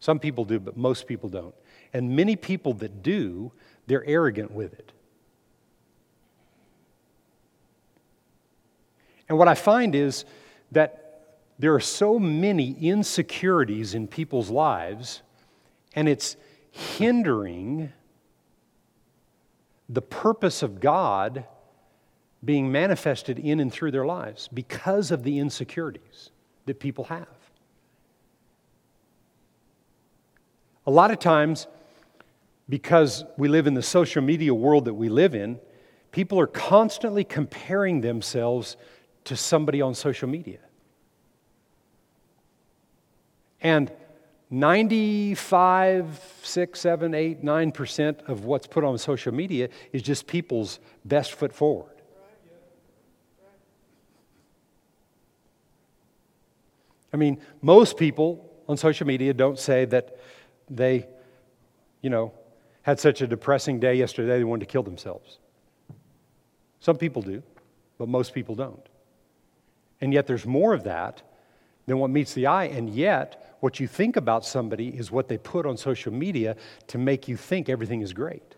Some 0.00 0.18
people 0.18 0.44
do, 0.44 0.58
but 0.58 0.76
most 0.76 1.06
people 1.06 1.28
don't. 1.28 1.54
And 1.92 2.16
many 2.16 2.36
people 2.36 2.74
that 2.74 3.02
do, 3.02 3.52
they're 3.86 4.04
arrogant 4.04 4.50
with 4.50 4.72
it. 4.72 4.92
And 9.28 9.38
what 9.38 9.48
I 9.48 9.54
find 9.54 9.94
is 9.94 10.24
that 10.72 11.02
there 11.58 11.74
are 11.74 11.80
so 11.80 12.18
many 12.18 12.76
insecurities 12.80 13.94
in 13.94 14.08
people's 14.08 14.50
lives, 14.50 15.22
and 15.94 16.08
it's 16.08 16.36
hindering 16.70 17.92
the 19.92 20.02
purpose 20.02 20.62
of 20.62 20.80
God 20.80 21.44
being 22.42 22.72
manifested 22.72 23.38
in 23.38 23.60
and 23.60 23.72
through 23.72 23.90
their 23.90 24.06
lives 24.06 24.48
because 24.52 25.10
of 25.10 25.22
the 25.22 25.38
insecurities 25.38 26.30
that 26.64 26.80
people 26.80 27.04
have. 27.04 27.28
A 30.86 30.90
lot 30.90 31.10
of 31.10 31.18
times, 31.18 31.66
because 32.68 33.24
we 33.36 33.48
live 33.48 33.66
in 33.66 33.74
the 33.74 33.82
social 33.82 34.22
media 34.22 34.54
world 34.54 34.86
that 34.86 34.94
we 34.94 35.08
live 35.08 35.34
in, 35.34 35.60
people 36.10 36.40
are 36.40 36.46
constantly 36.46 37.22
comparing 37.22 38.00
themselves 38.00 38.76
to 39.24 39.36
somebody 39.36 39.80
on 39.80 39.94
social 39.94 40.28
media. 40.28 40.58
And 43.60 43.92
95, 44.52 46.20
6, 46.42 46.78
7, 46.78 47.14
8, 47.14 47.42
9% 47.42 48.28
of 48.28 48.44
what's 48.44 48.66
put 48.66 48.84
on 48.84 48.98
social 48.98 49.32
media 49.32 49.70
is 49.92 50.02
just 50.02 50.26
people's 50.26 50.78
best 51.06 51.32
foot 51.32 51.54
forward. 51.54 51.88
I 57.14 57.16
mean, 57.16 57.40
most 57.62 57.96
people 57.96 58.52
on 58.68 58.76
social 58.76 59.06
media 59.06 59.32
don't 59.32 59.58
say 59.58 59.86
that 59.86 60.18
they, 60.68 61.06
you 62.02 62.10
know, 62.10 62.34
had 62.82 63.00
such 63.00 63.22
a 63.22 63.26
depressing 63.26 63.80
day 63.80 63.94
yesterday 63.94 64.36
they 64.36 64.44
wanted 64.44 64.66
to 64.66 64.70
kill 64.70 64.82
themselves. 64.82 65.38
Some 66.80 66.98
people 66.98 67.22
do, 67.22 67.42
but 67.96 68.06
most 68.06 68.34
people 68.34 68.54
don't. 68.54 68.86
And 70.02 70.12
yet 70.12 70.26
there's 70.26 70.44
more 70.44 70.74
of 70.74 70.84
that 70.84 71.22
than 71.86 71.98
what 71.98 72.10
meets 72.10 72.34
the 72.34 72.48
eye. 72.48 72.64
And 72.64 72.90
yet, 72.90 73.51
what 73.62 73.78
you 73.78 73.86
think 73.86 74.16
about 74.16 74.44
somebody 74.44 74.88
is 74.88 75.12
what 75.12 75.28
they 75.28 75.38
put 75.38 75.66
on 75.66 75.76
social 75.76 76.12
media 76.12 76.56
to 76.88 76.98
make 76.98 77.28
you 77.28 77.36
think 77.36 77.68
everything 77.68 78.00
is 78.00 78.12
great. 78.12 78.56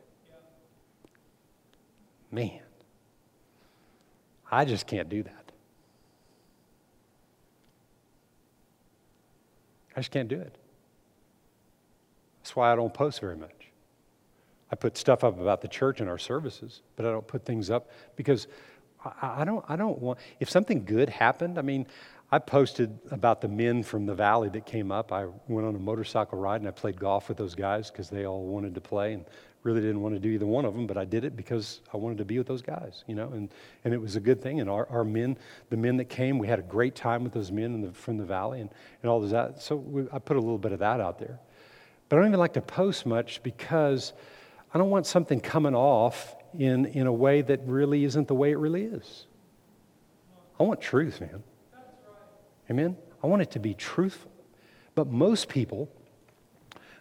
Man, 2.33 2.63
I 4.51 4.65
just 4.65 4.87
can't 4.87 5.11
do 5.11 5.23
that. 5.23 5.53
I 9.95 10.01
just 10.01 10.11
can't 10.11 10.27
do 10.27 10.41
it. 10.41 10.57
That's 12.39 12.57
why 12.57 12.73
I 12.73 12.75
don't 12.75 12.95
post 12.95 13.21
very 13.21 13.37
much. 13.37 13.51
I 14.73 14.77
put 14.77 14.97
stuff 14.97 15.23
up 15.23 15.39
about 15.39 15.61
the 15.61 15.69
church 15.69 16.01
and 16.01 16.09
our 16.09 16.17
services, 16.17 16.81
but 16.97 17.05
I 17.05 17.11
don't 17.11 17.27
put 17.27 17.45
things 17.45 17.69
up 17.69 17.91
because 18.17 18.49
I, 19.05 19.43
I 19.43 19.45
don't, 19.45 19.63
I 19.69 19.77
don't 19.77 19.99
want, 19.99 20.19
if 20.41 20.49
something 20.49 20.87
good 20.87 21.11
happened, 21.11 21.59
I 21.59 21.63
mean, 21.63 21.87
I 22.35 22.41
posted 22.41 22.99
about 23.13 23.41
the 23.41 23.47
men 23.47 23.85
from 23.85 24.07
the 24.07 24.15
valley 24.17 24.49
that 24.49 24.67
came 24.67 24.91
up. 24.91 25.13
I 25.13 25.27
went 25.47 25.69
on 25.69 25.77
a 25.77 25.79
motorcycle 25.79 26.37
ride 26.37 26.63
and 26.63 26.67
I 26.67 26.73
played 26.73 26.99
golf 26.99 27.29
with 27.29 27.39
those 27.39 27.55
guys 27.55 27.93
because 27.93 28.11
they 28.11 28.27
all 28.27 28.45
wanted 28.45 28.75
to 28.75 28.81
play 28.81 29.13
and 29.13 29.25
really 29.63 29.81
didn't 29.81 30.01
want 30.01 30.17
to 30.17 30.19
do 30.19 30.31
either 30.31 30.45
one 30.45 30.65
of 30.65 30.75
them, 30.75 30.89
but 30.89 30.97
I 30.97 31.05
did 31.05 31.25
it 31.25 31.37
because 31.37 31.81
I 31.93 31.97
wanted 31.97 32.19
to 32.19 32.25
be 32.25 32.37
with 32.39 32.49
those 32.49 32.61
guys, 32.61 33.05
you 33.07 33.15
know, 33.15 33.29
and, 33.29 33.51
and 33.85 33.95
it 33.95 34.01
was 34.01 34.17
a 34.17 34.21
good 34.21 34.43
thing. 34.43 34.59
And 34.59 34.69
our, 34.69 34.89
our 34.89 35.05
men, 35.05 35.39
the 35.71 35.77
men 35.77 35.97
that 35.99 36.07
came, 36.07 36.37
we 36.39 36.49
had 36.49 36.59
a 36.59 36.63
great 36.63 36.97
time 36.97 37.23
with 37.23 37.33
those 37.33 37.53
men 37.53 37.81
the, 37.83 37.93
from 37.93 38.17
the 38.17 38.25
valley 38.25 38.61
and, 38.61 38.71
and 39.03 39.09
all 39.09 39.23
of 39.23 39.31
that. 39.31 39.63
So 39.63 39.77
we, 39.77 40.09
I 40.13 40.19
put 40.19 40.37
a 40.37 40.41
little 40.41 40.59
bit 40.59 40.73
of 40.73 40.81
that 40.81 40.99
out 40.99 41.21
there. 41.21 41.39
But 42.09 42.17
I 42.17 42.19
don't 42.19 42.31
even 42.31 42.41
like 42.41 42.55
to 42.55 42.63
post 42.63 43.07
much 43.07 43.45
because 43.45 44.13
I 44.75 44.79
don't 44.79 44.91
want 44.91 45.07
something 45.07 45.39
coming 45.39 45.77
off 45.77 46.35
in, 46.59 46.87
in 46.87 47.07
a 47.07 47.13
way 47.13 47.43
that 47.43 47.61
really 47.65 48.03
isn't 48.03 48.27
the 48.27 48.35
way 48.35 48.51
it 48.51 48.59
really 48.59 48.83
is. 48.83 49.29
I 50.59 50.65
want 50.65 50.81
truth, 50.81 51.21
man. 51.21 51.45
Amen? 52.71 52.97
I 53.23 53.27
want 53.27 53.43
it 53.43 53.51
to 53.53 53.59
be 53.59 53.75
truthful. 53.75 54.31
But 54.95 55.09
most 55.09 55.49
people, 55.49 55.89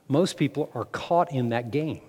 most 0.07 0.37
people 0.37 0.69
are 0.73 0.85
caught 0.85 1.31
in 1.31 1.49
that 1.49 1.71
game. 1.71 2.01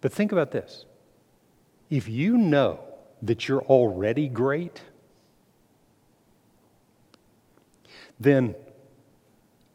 But 0.00 0.12
think 0.12 0.32
about 0.32 0.52
this. 0.52 0.84
If 1.90 2.08
you 2.08 2.36
know 2.36 2.80
that 3.22 3.48
you're 3.48 3.62
already 3.62 4.28
great, 4.28 4.80
then 8.20 8.54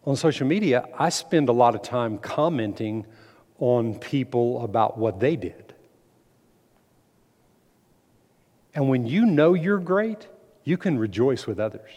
on 0.05 0.15
social 0.15 0.47
media, 0.47 0.87
I 0.97 1.09
spend 1.09 1.49
a 1.49 1.51
lot 1.51 1.75
of 1.75 1.81
time 1.81 2.17
commenting 2.17 3.05
on 3.59 3.99
people 3.99 4.63
about 4.63 4.97
what 4.97 5.19
they 5.19 5.35
did. 5.35 5.70
And 8.73 8.88
when 8.89 9.05
you 9.05 9.25
know 9.25 9.53
you're 9.53 9.79
great, 9.79 10.27
you 10.63 10.77
can 10.77 10.97
rejoice 10.97 11.45
with 11.45 11.60
others. 11.60 11.89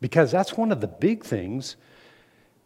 Because 0.00 0.30
that's 0.30 0.56
one 0.56 0.72
of 0.72 0.80
the 0.80 0.86
big 0.86 1.24
things 1.24 1.76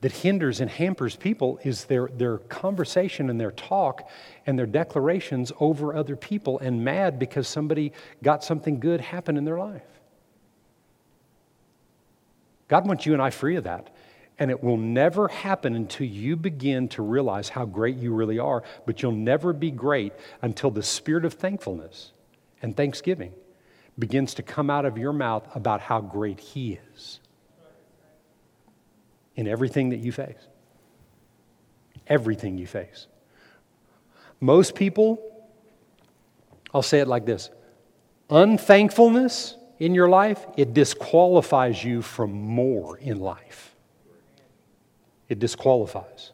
that 0.01 0.12
hinders 0.12 0.61
and 0.61 0.70
hampers 0.70 1.14
people 1.14 1.59
is 1.62 1.85
their, 1.85 2.09
their 2.09 2.38
conversation 2.38 3.29
and 3.29 3.40
their 3.40 3.51
talk 3.51 4.09
and 4.46 4.59
their 4.59 4.66
declarations 4.66 5.53
over 5.61 5.94
other 5.94 6.16
people 6.16 6.59
and 6.61 6.83
mad 6.83 7.18
because 7.18 7.46
somebody 7.46 7.92
got 8.23 8.42
something 8.42 8.81
good 8.81 9.01
happen 9.01 9.37
in 9.37 9.44
their 9.44 9.59
life. 9.59 9.83
God 12.68 12.87
wants 12.87 13.05
you 13.05 13.12
and 13.12 13.20
I 13.20 13.31
free 13.31 13.57
of 13.57 13.64
that. 13.64 13.94
And 14.40 14.50
it 14.50 14.64
will 14.64 14.79
never 14.79 15.29
happen 15.29 15.76
until 15.76 16.07
you 16.07 16.35
begin 16.35 16.88
to 16.88 17.03
realize 17.03 17.50
how 17.50 17.66
great 17.66 17.96
you 17.96 18.12
really 18.12 18.38
are. 18.38 18.64
But 18.87 19.03
you'll 19.03 19.12
never 19.12 19.53
be 19.53 19.70
great 19.70 20.14
until 20.42 20.70
the 20.70 20.83
spirit 20.83 21.24
of 21.24 21.35
thankfulness 21.35 22.12
and 22.62 22.76
thanksgiving 22.76 23.35
begins 23.98 24.35
to 24.35 24.42
come 24.42 24.70
out 24.70 24.87
of 24.87 24.98
your 24.98 25.12
mouth 25.12 25.46
about 25.55 25.83
how 25.83 26.00
great 26.00 26.40
He 26.40 26.81
is 26.94 27.20
in 29.37 29.46
everything 29.46 29.90
that 29.90 29.98
you 29.98 30.11
face. 30.11 30.48
Everything 32.07 32.59
you 32.59 32.66
face. 32.66 33.07
Most 34.40 34.74
people, 34.74 35.22
I'll 36.72 36.83
say 36.83 37.00
it 37.00 37.09
like 37.09 37.26
this 37.26 37.50
unthankfulness 38.31 39.57
in 39.79 39.94
your 39.94 40.09
life, 40.09 40.46
it 40.57 40.72
disqualifies 40.72 41.83
you 41.85 42.00
from 42.00 42.33
more 42.33 42.96
in 42.98 43.18
life. 43.18 43.69
It 45.31 45.38
disqualifies. 45.38 46.33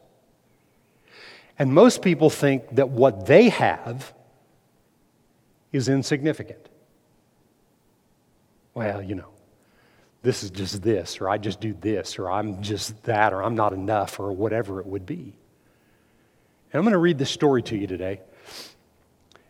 And 1.57 1.73
most 1.73 2.01
people 2.01 2.29
think 2.29 2.75
that 2.75 2.89
what 2.89 3.27
they 3.27 3.49
have 3.49 4.13
is 5.71 5.87
insignificant. 5.87 6.67
Well, 8.73 9.01
you 9.01 9.15
know, 9.15 9.29
this 10.23 10.43
is 10.43 10.49
just 10.49 10.81
this, 10.81 11.21
or 11.21 11.29
I 11.29 11.37
just 11.37 11.59
do 11.59 11.73
this, 11.79 12.17
or 12.17 12.29
I'm 12.29 12.61
just 12.61 13.03
that, 13.03 13.33
or 13.33 13.43
I'm 13.43 13.55
not 13.55 13.71
enough, 13.71 14.19
or 14.19 14.31
whatever 14.31 14.79
it 14.79 14.87
would 14.87 15.05
be. 15.05 15.33
And 16.73 16.79
I'm 16.79 16.81
going 16.81 16.91
to 16.91 16.97
read 16.97 17.19
this 17.19 17.31
story 17.31 17.61
to 17.63 17.77
you 17.77 17.87
today. 17.87 18.21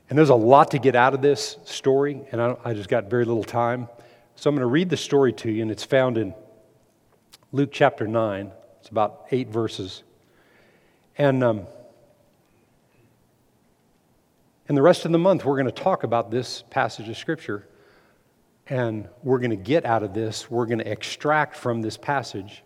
And 0.09 0.17
there's 0.17 0.29
a 0.29 0.35
lot 0.35 0.71
to 0.71 0.79
get 0.79 0.95
out 0.95 1.13
of 1.13 1.21
this 1.21 1.57
story, 1.63 2.21
and 2.31 2.41
I, 2.41 2.55
I 2.63 2.73
just 2.73 2.89
got 2.89 3.09
very 3.09 3.25
little 3.25 3.43
time. 3.43 3.87
So 4.35 4.49
I'm 4.49 4.55
going 4.55 4.61
to 4.61 4.71
read 4.71 4.89
the 4.89 4.97
story 4.97 5.31
to 5.33 5.51
you, 5.51 5.61
and 5.61 5.71
it's 5.71 5.85
found 5.85 6.17
in 6.17 6.33
Luke 7.53 7.69
chapter 7.71 8.07
9. 8.07 8.51
It's 8.87 8.91
about 8.93 9.25
eight 9.31 9.49
verses. 9.49 10.01
And, 11.17 11.43
um, 11.43 11.67
and 14.69 14.77
the 14.77 14.81
rest 14.81 15.03
of 15.03 15.11
the 15.11 15.17
month, 15.17 15.43
we're 15.43 15.57
going 15.57 15.65
to 15.65 15.73
talk 15.73 16.03
about 16.03 16.31
this 16.31 16.63
passage 16.69 17.09
of 17.09 17.17
Scripture. 17.17 17.67
And 18.69 19.09
we're 19.23 19.39
going 19.39 19.49
to 19.49 19.57
get 19.57 19.83
out 19.85 20.03
of 20.03 20.13
this, 20.13 20.49
we're 20.49 20.67
going 20.67 20.79
to 20.79 20.89
extract 20.89 21.57
from 21.57 21.81
this 21.81 21.97
passage 21.97 22.63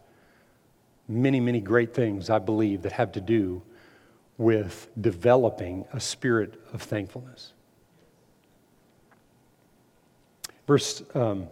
many, 1.07 1.39
many 1.39 1.59
great 1.59 1.95
things, 1.95 2.29
I 2.29 2.37
believe, 2.37 2.83
that 2.83 2.91
have 2.91 3.13
to 3.13 3.21
do 3.21 3.63
with 4.37 4.89
developing 5.01 5.85
a 5.91 5.99
spirit 5.99 6.61
of 6.71 6.83
thankfulness. 6.83 7.53
Verse 10.67 11.01
um, 11.15 11.47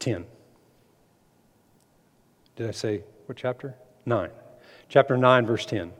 10. 0.00 0.26
Did 2.56 2.68
I 2.68 2.72
say 2.72 3.02
what 3.26 3.36
chapter? 3.36 3.74
9. 4.06 4.30
Chapter 4.88 5.16
9, 5.16 5.46
verse 5.46 5.66
10. 5.66 5.92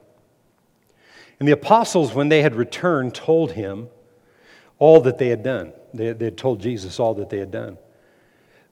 And 1.40 1.48
the 1.48 1.52
apostles, 1.52 2.14
when 2.14 2.28
they 2.28 2.42
had 2.42 2.54
returned, 2.54 3.14
told 3.14 3.52
him 3.52 3.88
all 4.78 5.00
that 5.00 5.18
they 5.18 5.28
had 5.28 5.42
done. 5.42 5.72
They, 5.92 6.12
they 6.12 6.26
had 6.26 6.38
told 6.38 6.60
Jesus 6.60 7.00
all 7.00 7.14
that 7.14 7.30
they 7.30 7.38
had 7.38 7.50
done. 7.50 7.78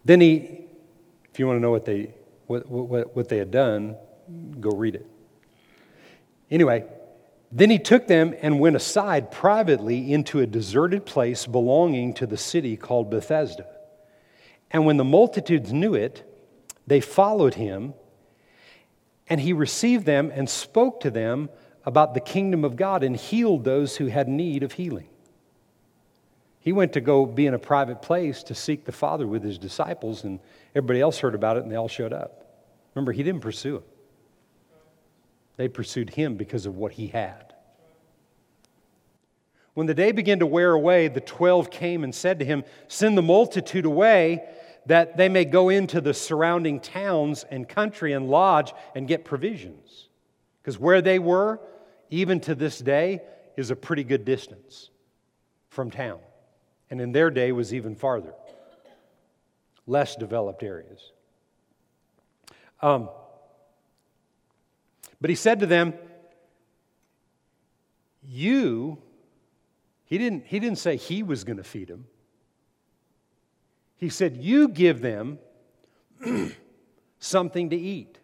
Then 0.05 0.21
he, 0.21 0.61
if 1.31 1.39
you 1.39 1.47
want 1.47 1.57
to 1.57 1.61
know 1.61 1.71
what 1.71 1.85
they, 1.85 2.15
what, 2.47 2.69
what, 2.69 3.17
what 3.17 3.29
they 3.29 3.39
had 3.39 3.51
done, 3.51 3.97
go 4.61 4.71
read 4.71 4.95
it. 4.95 5.07
Anyway, 6.51 6.85
then 7.51 7.71
he 7.71 7.79
took 7.79 8.07
them 8.07 8.35
and 8.41 8.61
went 8.61 8.77
aside 8.77 9.31
privately 9.31 10.13
into 10.13 10.41
a 10.41 10.47
deserted 10.47 11.05
place 11.05 11.47
belonging 11.47 12.15
to 12.15 12.27
the 12.27 12.37
city 12.37 12.77
called 12.77 13.11
Bethsaida. 13.11 13.67
And 14.71 14.87
when 14.87 14.97
the 14.97 15.05
multitudes 15.05 15.73
knew 15.73 15.95
it, 15.95 16.25
they 16.87 17.01
followed 17.01 17.55
him, 17.55 17.95
and 19.29 19.41
he 19.41 19.53
received 19.53 20.05
them 20.05 20.31
and 20.35 20.49
spoke 20.49 21.01
to 21.01 21.11
them 21.11 21.49
about 21.85 22.15
the 22.15 22.21
kingdom 22.21 22.65
of 22.65 22.77
God 22.77 23.03
and 23.03 23.17
healed 23.17 23.65
those 23.65 23.97
who 23.97 24.07
had 24.07 24.29
need 24.29 24.63
of 24.63 24.73
healing. 24.73 25.09
He 26.61 26.73
went 26.73 26.93
to 26.93 27.01
go 27.01 27.27
be 27.27 27.47
in 27.47 27.55
a 27.55 27.59
private 27.59 28.03
place 28.03 28.45
to 28.45 28.55
seek 28.55 28.85
the 28.85 28.93
Father 28.93 29.27
with 29.27 29.43
his 29.43 29.59
disciples, 29.59 30.23
and 30.23 30.39
everybody 30.75 31.01
else 31.01 31.19
heard 31.19 31.35
about 31.35 31.57
it 31.57 31.65
and 31.65 31.73
they 31.73 31.77
all 31.77 31.89
showed 31.89 32.13
up. 32.13 32.39
Remember, 32.95 33.13
he 33.13 33.23
didn't 33.23 33.41
pursue 33.41 33.75
them, 33.75 33.85
They 35.57 35.69
pursued 35.69 36.11
him 36.11 36.37
because 36.37 36.67
of 36.67 36.77
what 36.77 36.93
he 36.93 37.09
had. 37.09 37.53
When 39.75 39.87
the 39.87 39.95
day 39.95 40.13
began 40.13 40.39
to 40.41 40.47
wear 40.47 40.73
away, 40.73 41.09
the 41.09 41.21
twelve 41.21 41.71
came 41.71 42.05
and 42.05 42.15
said 42.15 42.39
to 42.41 42.45
him, 42.45 42.65
Send 42.89 43.17
the 43.17 43.23
multitude 43.23 43.87
away 43.87 44.45
that 44.87 45.17
they 45.17 45.29
may 45.29 45.45
go 45.45 45.69
into 45.69 46.01
the 46.01 46.15
surrounding 46.15 46.81
towns 46.81 47.45
and 47.51 47.69
country 47.69 48.13
and 48.13 48.29
lodge 48.29 48.73
and 48.95 49.07
get 49.07 49.25
provisions. 49.25 50.09
Because 50.61 50.79
where 50.79 51.01
they 51.01 51.19
were, 51.19 51.61
even 52.11 52.41
to 52.41 52.55
this 52.55 52.79
day, 52.79 53.21
is 53.57 53.71
a 53.71 53.77
pretty 53.77 54.05
good 54.05 54.25
distance 54.25 54.91
from 55.69 55.91
town. 55.91 56.19
And 56.91 57.01
in 57.01 57.13
their 57.13 57.31
day 57.31 57.53
was 57.53 57.73
even 57.73 57.95
farther, 57.95 58.35
less 59.87 60.17
developed 60.17 60.63
areas. 60.63 61.13
Um, 62.81 63.09
but 65.21 65.31
he 65.31 65.37
said 65.37 65.61
to 65.61 65.67
them, 65.67 65.95
You, 68.23 68.99
he 70.05 70.19
didn't, 70.19 70.47
he 70.47 70.59
didn't 70.59 70.79
say 70.79 70.97
he 70.97 71.23
was 71.23 71.45
going 71.45 71.57
to 71.57 71.65
feed 71.65 71.89
them. 71.89 72.07
He 73.97 74.09
said, 74.09 74.37
You 74.37 74.69
give 74.69 75.01
them 75.01 75.39
something 77.19 77.71
to 77.71 77.77
eat. 77.77 78.19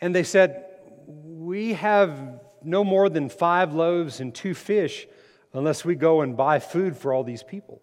And 0.00 0.14
they 0.14 0.24
said, 0.24 0.64
We 1.06 1.74
have 1.74 2.40
no 2.62 2.84
more 2.84 3.08
than 3.08 3.28
five 3.28 3.74
loaves 3.74 4.20
and 4.20 4.34
two 4.34 4.54
fish 4.54 5.06
unless 5.52 5.84
we 5.84 5.94
go 5.94 6.20
and 6.22 6.36
buy 6.36 6.58
food 6.58 6.96
for 6.96 7.12
all 7.12 7.24
these 7.24 7.42
people. 7.42 7.82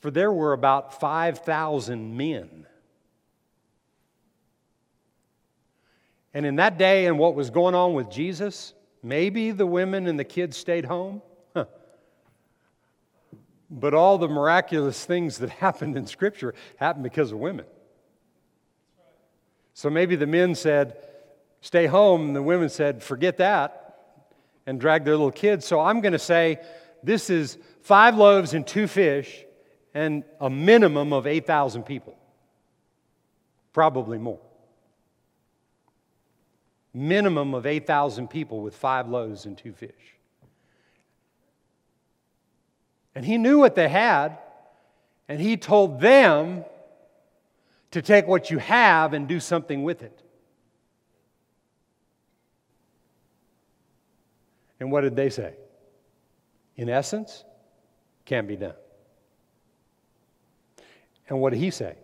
For 0.00 0.10
there 0.10 0.32
were 0.32 0.52
about 0.52 1.00
5,000 1.00 2.16
men. 2.16 2.66
And 6.34 6.46
in 6.46 6.56
that 6.56 6.78
day 6.78 7.06
and 7.06 7.18
what 7.18 7.34
was 7.34 7.50
going 7.50 7.74
on 7.74 7.94
with 7.94 8.10
Jesus, 8.10 8.74
maybe 9.02 9.50
the 9.50 9.66
women 9.66 10.06
and 10.06 10.18
the 10.18 10.24
kids 10.24 10.56
stayed 10.56 10.84
home. 10.84 11.22
But 13.70 13.94
all 13.94 14.18
the 14.18 14.28
miraculous 14.28 15.04
things 15.04 15.38
that 15.38 15.50
happened 15.64 15.96
in 15.96 16.06
Scripture 16.06 16.54
happened 16.76 17.04
because 17.04 17.32
of 17.32 17.38
women. 17.38 17.66
So 19.74 19.90
maybe 19.90 20.16
the 20.16 20.26
men 20.26 20.54
said, 20.54 20.96
Stay 21.60 21.86
home, 21.86 22.28
and 22.28 22.36
the 22.36 22.42
women 22.42 22.68
said, 22.68 23.02
Forget 23.02 23.38
that, 23.38 23.96
and 24.66 24.80
dragged 24.80 25.04
their 25.04 25.16
little 25.16 25.32
kids. 25.32 25.66
So 25.66 25.80
I'm 25.80 26.00
going 26.00 26.12
to 26.12 26.18
say, 26.18 26.60
This 27.02 27.30
is 27.30 27.58
five 27.82 28.16
loaves 28.16 28.54
and 28.54 28.66
two 28.66 28.86
fish, 28.86 29.44
and 29.94 30.24
a 30.40 30.48
minimum 30.48 31.12
of 31.12 31.26
8,000 31.26 31.82
people. 31.84 32.16
Probably 33.72 34.18
more 34.18 34.40
minimum 36.98 37.54
of 37.54 37.66
8,000 37.66 38.28
people 38.28 38.60
with 38.60 38.74
five 38.74 39.08
loaves 39.08 39.46
and 39.46 39.56
two 39.56 39.72
fish. 39.72 40.17
And 43.14 43.24
he 43.24 43.38
knew 43.38 43.58
what 43.58 43.74
they 43.74 43.88
had, 43.88 44.38
and 45.28 45.40
he 45.40 45.56
told 45.56 46.00
them 46.00 46.64
to 47.90 48.02
take 48.02 48.26
what 48.26 48.50
you 48.50 48.58
have 48.58 49.12
and 49.14 49.26
do 49.26 49.40
something 49.40 49.82
with 49.82 50.02
it. 50.02 50.22
And 54.80 54.92
what 54.92 55.00
did 55.00 55.16
they 55.16 55.30
say? 55.30 55.54
In 56.76 56.88
essence, 56.88 57.44
can't 58.24 58.46
be 58.46 58.56
done. 58.56 58.74
And 61.28 61.40
what 61.40 61.50
did 61.50 61.58
he 61.58 61.70
say? 61.70 61.96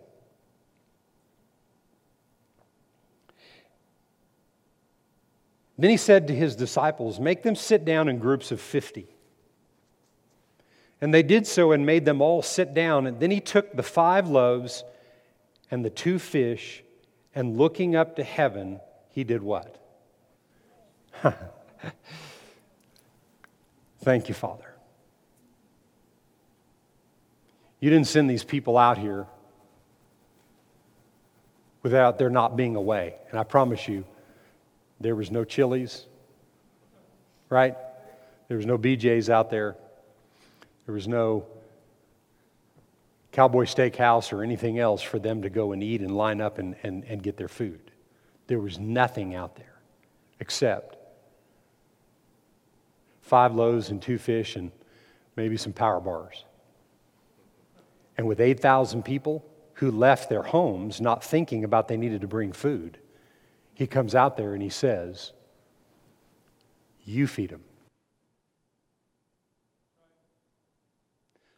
Then 5.77 5.89
he 5.89 5.97
said 5.97 6.27
to 6.27 6.35
his 6.35 6.55
disciples, 6.55 7.19
Make 7.19 7.43
them 7.43 7.55
sit 7.55 7.85
down 7.85 8.07
in 8.07 8.19
groups 8.19 8.51
of 8.51 8.61
50. 8.61 9.07
And 11.01 11.13
they 11.13 11.23
did 11.23 11.45
so 11.45 11.71
and 11.71 11.85
made 11.85 12.05
them 12.05 12.21
all 12.21 12.41
sit 12.41 12.73
down. 12.73 13.05
And 13.07 13.19
then 13.19 13.31
he 13.31 13.39
took 13.39 13.75
the 13.75 13.83
five 13.83 14.29
loaves 14.29 14.83
and 15.71 15.83
the 15.83 15.89
two 15.89 16.19
fish, 16.19 16.83
and 17.33 17.57
looking 17.57 17.95
up 17.95 18.17
to 18.17 18.23
heaven, 18.23 18.79
he 19.09 19.23
did 19.23 19.41
what? 19.41 19.81
Thank 24.01 24.29
you, 24.29 24.35
Father. 24.35 24.75
You 27.79 27.89
didn't 27.89 28.07
send 28.07 28.29
these 28.29 28.43
people 28.43 28.77
out 28.77 28.97
here 28.97 29.25
without 31.83 32.17
there 32.17 32.29
not 32.29 32.55
being 32.55 32.75
a 32.75 32.81
way. 32.81 33.15
And 33.29 33.39
I 33.39 33.43
promise 33.43 33.87
you, 33.87 34.05
there 34.99 35.15
was 35.15 35.29
no 35.29 35.43
Chili's, 35.43 36.05
right? 37.49 37.75
There 38.47 38.57
was 38.57 38.65
no 38.65 38.77
BJ's 38.77 39.29
out 39.29 39.49
there. 39.49 39.75
There 40.85 40.93
was 40.93 41.07
no 41.07 41.45
Cowboy 43.31 43.65
Steakhouse 43.65 44.31
or 44.31 44.43
anything 44.43 44.79
else 44.79 45.01
for 45.01 45.19
them 45.19 45.41
to 45.41 45.49
go 45.49 45.73
and 45.73 45.83
eat 45.83 46.01
and 46.01 46.15
line 46.15 46.39
up 46.39 46.57
and, 46.57 46.75
and, 46.83 47.03
and 47.05 47.21
get 47.21 47.37
their 47.37 47.47
food. 47.47 47.91
There 48.47 48.59
was 48.59 48.79
nothing 48.79 49.35
out 49.35 49.55
there 49.55 49.81
except 50.39 50.95
five 53.21 53.55
loaves 53.55 53.89
and 53.89 54.01
two 54.01 54.17
fish 54.17 54.55
and 54.55 54.71
maybe 55.35 55.57
some 55.57 55.73
power 55.73 55.99
bars. 55.99 56.45
And 58.17 58.27
with 58.27 58.39
8,000 58.39 59.03
people 59.03 59.43
who 59.73 59.91
left 59.91 60.29
their 60.29 60.43
homes 60.43 61.01
not 61.01 61.23
thinking 61.23 61.63
about 61.63 61.87
they 61.87 61.97
needed 61.97 62.21
to 62.21 62.27
bring 62.27 62.53
food, 62.53 62.99
he 63.73 63.87
comes 63.87 64.15
out 64.15 64.37
there 64.37 64.53
and 64.53 64.63
he 64.63 64.69
says, 64.69 65.33
You 67.03 67.27
feed 67.27 67.49
them. 67.49 67.63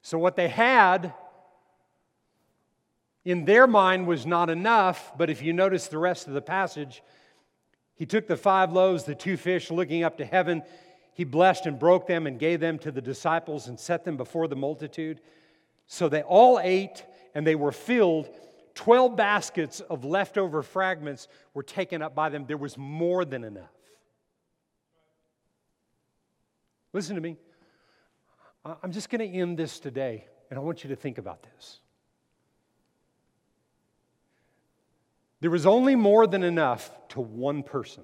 So, 0.08 0.18
what 0.18 0.38
they 0.38 0.48
had 0.48 1.14
in 3.26 3.44
their 3.44 3.68
mind 3.68 4.08
was 4.08 4.26
not 4.26 4.50
enough, 4.50 5.12
but 5.18 5.30
if 5.30 5.42
you 5.42 5.52
notice 5.52 5.88
the 5.88 5.98
rest 5.98 6.28
of 6.30 6.34
the 6.34 6.42
passage, 6.42 7.04
he 7.94 8.06
took 8.06 8.26
the 8.26 8.38
five 8.38 8.72
loaves, 8.72 9.04
the 9.04 9.16
two 9.16 9.36
fish, 9.36 9.70
looking 9.70 10.06
up 10.06 10.20
to 10.20 10.26
heaven. 10.26 10.64
He 11.14 11.26
blessed 11.26 11.66
and 11.66 11.78
broke 11.78 12.08
them 12.08 12.26
and 12.26 12.40
gave 12.40 12.62
them 12.62 12.80
to 12.80 12.92
the 12.94 13.02
disciples 13.02 13.68
and 13.68 13.78
set 13.78 14.06
them 14.06 14.16
before 14.16 14.48
the 14.48 14.56
multitude. 14.56 15.20
So 15.88 16.08
they 16.08 16.22
all 16.22 16.58
ate 16.64 17.04
and 17.36 17.46
they 17.46 17.56
were 17.56 17.74
filled. 17.74 18.30
Twelve 18.76 19.18
baskets 19.18 19.82
of 19.82 20.06
leftover 20.06 20.64
fragments 20.64 21.28
were 21.54 21.64
taken 21.64 22.02
up 22.02 22.16
by 22.16 22.30
them. 22.30 22.46
There 22.48 22.56
was 22.56 22.78
more 22.78 23.26
than 23.26 23.44
enough. 23.44 23.74
Listen 26.94 27.16
to 27.16 27.22
me. 27.22 27.36
I'm 28.84 28.92
just 28.92 29.10
going 29.10 29.20
to 29.20 29.38
end 29.38 29.58
this 29.58 29.80
today, 29.80 30.26
and 30.50 30.60
I 30.60 30.62
want 30.62 30.84
you 30.84 30.90
to 30.90 30.96
think 30.96 31.18
about 31.18 31.44
this. 31.44 31.80
There 35.40 35.52
was 35.52 35.66
only 35.66 35.96
more 35.96 36.26
than 36.28 36.44
enough 36.44 36.92
to 37.10 37.22
one 37.22 37.64
person. 37.64 38.04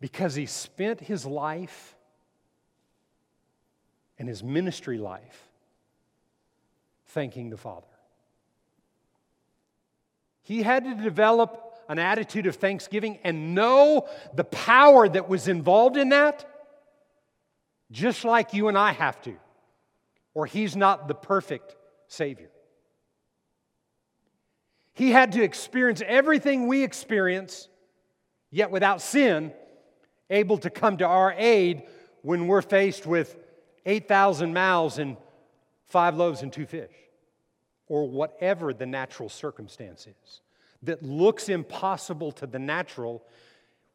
Because 0.00 0.34
he 0.34 0.46
spent 0.46 1.00
his 1.00 1.26
life 1.26 1.96
and 4.18 4.28
his 4.28 4.44
ministry 4.44 4.98
life 4.98 5.48
thanking 7.06 7.50
the 7.50 7.56
Father. 7.56 7.86
He 10.42 10.62
had 10.62 10.84
to 10.84 10.94
develop 10.94 11.65
an 11.88 11.98
attitude 11.98 12.46
of 12.46 12.56
thanksgiving 12.56 13.18
and 13.24 13.54
know 13.54 14.08
the 14.34 14.44
power 14.44 15.08
that 15.08 15.28
was 15.28 15.48
involved 15.48 15.96
in 15.96 16.10
that, 16.10 16.44
just 17.90 18.24
like 18.24 18.54
you 18.54 18.68
and 18.68 18.76
I 18.76 18.92
have 18.92 19.20
to, 19.22 19.36
or 20.34 20.46
he's 20.46 20.76
not 20.76 21.08
the 21.08 21.14
perfect 21.14 21.76
Savior. 22.08 22.50
He 24.94 25.10
had 25.10 25.32
to 25.32 25.42
experience 25.42 26.02
everything 26.06 26.66
we 26.66 26.82
experience, 26.82 27.68
yet 28.50 28.70
without 28.70 29.02
sin, 29.02 29.52
able 30.30 30.58
to 30.58 30.70
come 30.70 30.96
to 30.96 31.06
our 31.06 31.34
aid 31.36 31.82
when 32.22 32.48
we're 32.48 32.62
faced 32.62 33.06
with 33.06 33.36
8,000 33.84 34.52
mouths 34.52 34.98
and 34.98 35.16
five 35.84 36.16
loaves 36.16 36.42
and 36.42 36.52
two 36.52 36.66
fish, 36.66 36.90
or 37.86 38.08
whatever 38.08 38.72
the 38.72 38.86
natural 38.86 39.28
circumstance 39.28 40.06
is 40.06 40.40
that 40.86 41.02
looks 41.02 41.48
impossible 41.48 42.32
to 42.32 42.46
the 42.46 42.58
natural 42.58 43.24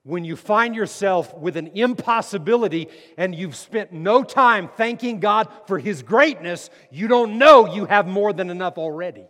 when 0.04 0.26
you 0.26 0.36
find 0.36 0.76
yourself 0.76 1.38
with 1.38 1.58
an 1.58 1.68
impossibility 1.76 2.88
and 3.18 3.36
you've 3.36 3.56
spent 3.56 3.92
no 3.92 4.24
time 4.24 4.68
thanking 4.76 5.20
God 5.20 5.48
for 5.68 5.78
His 5.78 6.02
greatness, 6.02 6.70
you 6.90 7.08
don't 7.08 7.38
know 7.38 7.72
you 7.72 7.86
have 7.86 8.08
more 8.08 8.34
than 8.34 8.50
enough 8.50 8.78
already. 8.78 9.26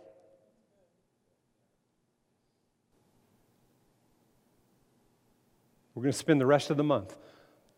We're 5.94 6.04
going 6.04 6.12
to 6.12 6.18
spend 6.18 6.40
the 6.40 6.46
rest 6.46 6.70
of 6.70 6.78
the 6.78 6.84
month 6.84 7.14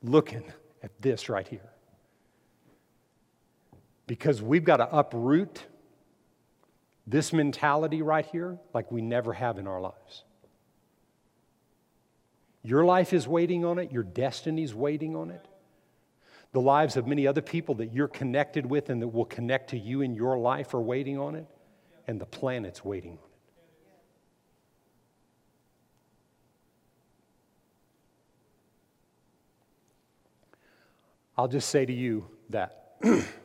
looking 0.01 0.45
at 0.83 0.93
this 1.01 1.29
right 1.29 1.49
here. 1.49 1.73
Because 4.07 4.41
we've 4.41 4.63
got 4.63 4.77
to 4.77 4.97
uproot 4.97 5.65
this 7.07 7.33
mentality 7.33 8.03
right 8.03 8.27
here 8.27 8.59
like 8.73 8.91
we 8.91 9.03
never 9.03 9.33
have 9.33 9.59
in 9.59 9.67
our 9.67 9.81
lives. 9.81 10.25
Your 12.63 12.85
life 12.85 13.13
is 13.13 13.29
waiting 13.29 13.65
on 13.65 13.79
it, 13.79 13.93
your 13.93 14.03
destiny 14.03 14.63
is 14.63 14.75
waiting 14.75 15.15
on 15.15 15.31
it. 15.31 15.47
The 16.53 16.61
lives 16.61 16.97
of 16.97 17.07
many 17.07 17.27
other 17.27 17.43
people 17.43 17.75
that 17.77 17.93
you're 17.93 18.09
connected 18.09 18.65
with 18.65 18.89
and 18.89 19.03
that 19.03 19.09
will 19.09 19.25
connect 19.25 19.71
to 19.71 19.79
you 19.79 20.01
in 20.01 20.15
your 20.15 20.39
life 20.39 20.73
are 20.73 20.81
waiting 20.81 21.19
on 21.19 21.35
it, 21.35 21.47
and 22.07 22.21
the 22.21 22.27
planet's 22.27 22.85
waiting 22.85 23.13
on 23.13 23.19
it. 23.19 23.35
I'll 31.37 31.49
just 31.49 31.69
say 31.69 31.85
to 31.85 31.93
you 31.93 32.29
that 32.51 32.97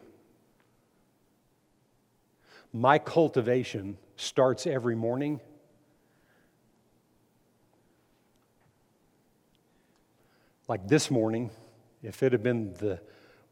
my 2.71 2.99
cultivation 2.99 3.97
starts 4.15 4.67
every 4.67 4.95
morning 4.95 5.39
Like 10.69 10.87
this 10.87 11.09
morning, 11.09 11.49
if 12.03 12.21
it 12.21 12.31
had 12.31 12.43
been 12.43 12.73
the 12.75 13.01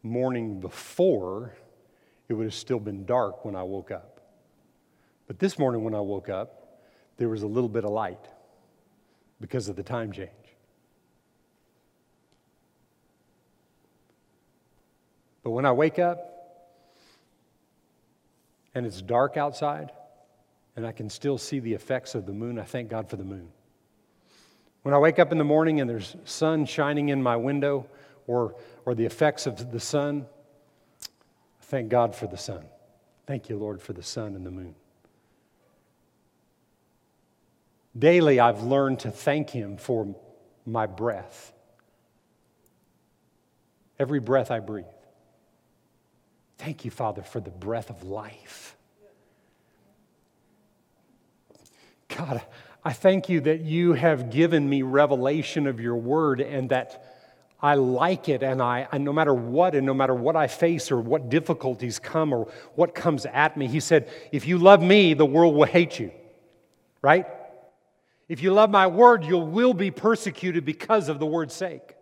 morning 0.03 0.59
before, 0.59 1.57
it 2.29 2.35
would 2.35 2.45
have 2.45 2.53
still 2.53 2.79
been 2.79 3.05
dark 3.05 3.43
when 3.43 3.55
I 3.55 3.63
woke 3.63 3.89
up. 3.89 4.21
But 5.25 5.39
this 5.39 5.57
morning, 5.57 5.83
when 5.83 5.95
I 5.95 5.99
woke 5.99 6.29
up, 6.29 6.79
there 7.17 7.27
was 7.27 7.41
a 7.41 7.47
little 7.47 7.69
bit 7.69 7.83
of 7.83 7.89
light 7.89 8.23
because 9.41 9.67
of 9.67 9.75
the 9.75 9.81
time 9.81 10.11
change. 10.11 10.29
But 15.41 15.49
when 15.49 15.65
I 15.65 15.71
wake 15.71 15.97
up 15.97 16.36
and 18.77 18.85
it's 18.85 19.01
dark 19.01 19.37
outside 19.37 19.91
and 20.75 20.85
I 20.85 20.91
can 20.91 21.09
still 21.09 21.39
see 21.39 21.59
the 21.59 21.73
effects 21.73 22.13
of 22.13 22.27
the 22.27 22.31
moon, 22.31 22.59
I 22.59 22.63
thank 22.63 22.89
God 22.89 23.09
for 23.09 23.15
the 23.15 23.23
moon. 23.23 23.49
When 24.83 24.93
I 24.93 24.99
wake 24.99 25.17
up 25.17 25.31
in 25.31 25.39
the 25.39 25.43
morning 25.43 25.81
and 25.81 25.89
there's 25.89 26.15
sun 26.23 26.65
shining 26.65 27.09
in 27.09 27.21
my 27.21 27.35
window 27.35 27.87
or, 28.27 28.55
or 28.85 28.93
the 28.93 29.05
effects 29.05 29.47
of 29.47 29.71
the 29.71 29.79
sun, 29.79 30.27
I 31.01 31.63
thank 31.63 31.89
God 31.89 32.15
for 32.15 32.27
the 32.27 32.37
sun. 32.37 32.63
Thank 33.25 33.49
you, 33.49 33.57
Lord, 33.57 33.81
for 33.81 33.93
the 33.93 34.03
sun 34.03 34.35
and 34.35 34.45
the 34.45 34.51
moon. 34.51 34.75
Daily, 37.97 38.39
I've 38.39 38.61
learned 38.61 38.99
to 38.99 39.09
thank 39.09 39.49
Him 39.49 39.77
for 39.77 40.15
my 40.63 40.85
breath. 40.85 41.51
Every 43.97 44.19
breath 44.19 44.51
I 44.51 44.59
breathe. 44.59 44.85
Thank 46.57 46.85
you, 46.85 46.91
Father, 46.91 47.21
for 47.21 47.39
the 47.39 47.51
breath 47.51 47.89
of 47.89 48.03
life. 48.03 48.75
God, 52.07 52.41
I 52.83 52.93
thank 52.93 53.29
you 53.29 53.41
that 53.41 53.61
you 53.61 53.93
have 53.93 54.31
given 54.31 54.67
me 54.67 54.81
revelation 54.81 55.67
of 55.67 55.79
your 55.79 55.95
word 55.95 56.41
and 56.41 56.69
that 56.69 57.03
I 57.59 57.73
like 57.73 58.29
it, 58.29 58.43
and 58.43 58.61
I, 58.61 58.87
no 58.99 59.11
matter 59.11 59.33
what, 59.33 59.73
and 59.73 59.85
no 59.85 59.93
matter 59.93 60.13
what 60.13 60.35
I 60.35 60.45
face 60.45 60.91
or 60.91 60.99
what 60.99 61.29
difficulties 61.29 61.97
come 61.97 62.31
or 62.31 62.47
what 62.75 62.93
comes 62.93 63.25
at 63.25 63.57
me, 63.57 63.67
he 63.67 63.79
said, 63.79 64.09
If 64.31 64.45
you 64.47 64.59
love 64.59 64.81
me, 64.81 65.15
the 65.15 65.25
world 65.25 65.55
will 65.55 65.65
hate 65.65 65.99
you. 65.99 66.11
Right? 67.01 67.25
If 68.29 68.43
you 68.43 68.53
love 68.53 68.69
my 68.69 68.85
word, 68.85 69.23
you 69.23 69.37
will 69.37 69.73
be 69.73 69.89
persecuted 69.89 70.65
because 70.65 71.09
of 71.09 71.17
the 71.17 71.25
word's 71.25 71.55
sake. 71.55 71.95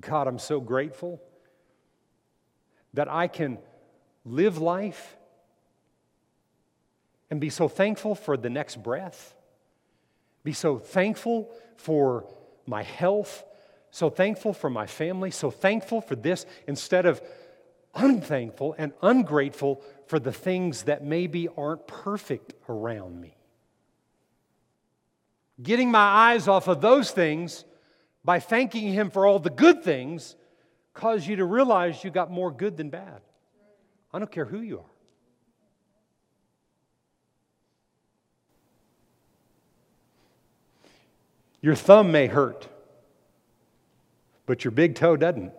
God, 0.00 0.28
I'm 0.28 0.38
so 0.38 0.60
grateful 0.60 1.20
that 2.96 3.12
I 3.12 3.28
can 3.28 3.58
live 4.24 4.58
life 4.58 5.16
and 7.30 7.40
be 7.40 7.50
so 7.50 7.68
thankful 7.68 8.14
for 8.14 8.36
the 8.36 8.50
next 8.50 8.82
breath 8.82 9.34
Be 10.42 10.52
so 10.52 10.78
thankful 10.78 11.50
for 11.76 12.24
my 12.66 12.82
health, 12.82 13.44
so 13.90 14.08
thankful 14.10 14.52
for 14.52 14.70
my 14.70 14.86
family, 14.86 15.30
so 15.30 15.50
thankful 15.50 16.00
for 16.00 16.16
this 16.16 16.46
instead 16.66 17.04
of 17.04 17.20
unthankful 17.94 18.74
and 18.78 18.92
ungrateful 19.02 19.82
for 20.06 20.18
the 20.18 20.32
things 20.32 20.84
that 20.84 21.04
maybe 21.04 21.48
aren't 21.56 21.86
perfect 21.86 22.54
around 22.68 23.20
me. 23.20 23.36
Getting 25.60 25.90
my 25.90 26.32
eyes 26.32 26.48
off 26.48 26.68
of 26.68 26.80
those 26.80 27.10
things 27.10 27.64
by 28.24 28.40
thanking 28.40 28.92
Him 28.92 29.10
for 29.10 29.26
all 29.26 29.38
the 29.38 29.50
good 29.50 29.82
things 29.82 30.36
cause 30.96 31.26
you 31.26 31.36
to 31.36 31.44
realize 31.44 32.02
you 32.02 32.10
got 32.10 32.30
more 32.30 32.50
good 32.50 32.76
than 32.76 32.90
bad. 32.90 33.20
I 34.12 34.18
don't 34.18 34.30
care 34.30 34.46
who 34.46 34.60
you 34.60 34.78
are. 34.78 34.84
Your 41.60 41.74
thumb 41.74 42.12
may 42.12 42.26
hurt, 42.26 42.68
but 44.46 44.64
your 44.64 44.70
big 44.70 44.94
toe 44.94 45.16
doesn't. 45.16 45.52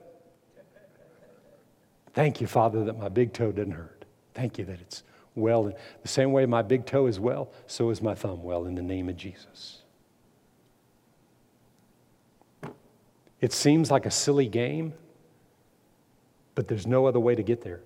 Thank 2.14 2.42
you, 2.42 2.48
Father, 2.48 2.84
that 2.86 2.98
my 2.98 3.10
big 3.10 3.34
toe 3.34 3.52
didn't 3.52 3.74
hurt. 3.74 4.06
Thank 4.34 4.58
you 4.58 4.66
that 4.66 4.80
it's 4.82 5.04
well. 5.36 5.72
The 6.02 6.08
same 6.08 6.32
way 6.32 6.46
my 6.46 6.62
big 6.62 6.86
toe 6.86 7.06
is 7.08 7.20
well, 7.20 7.52
so 7.68 7.90
is 7.90 8.02
my 8.02 8.16
thumb 8.16 8.42
well 8.42 8.66
in 8.66 8.76
the 8.76 8.82
name 8.82 9.10
of 9.10 9.18
Jesus. 9.18 9.84
It 13.40 13.54
seems 13.54 13.92
like 13.92 14.06
a 14.08 14.12
silly 14.12 14.48
game, 14.48 14.94
but 16.58 16.68
there's 16.68 16.88
no 16.88 17.06
other 17.06 17.20
way 17.20 17.36
to 17.36 17.44
get 17.44 17.62
there. 17.62 17.82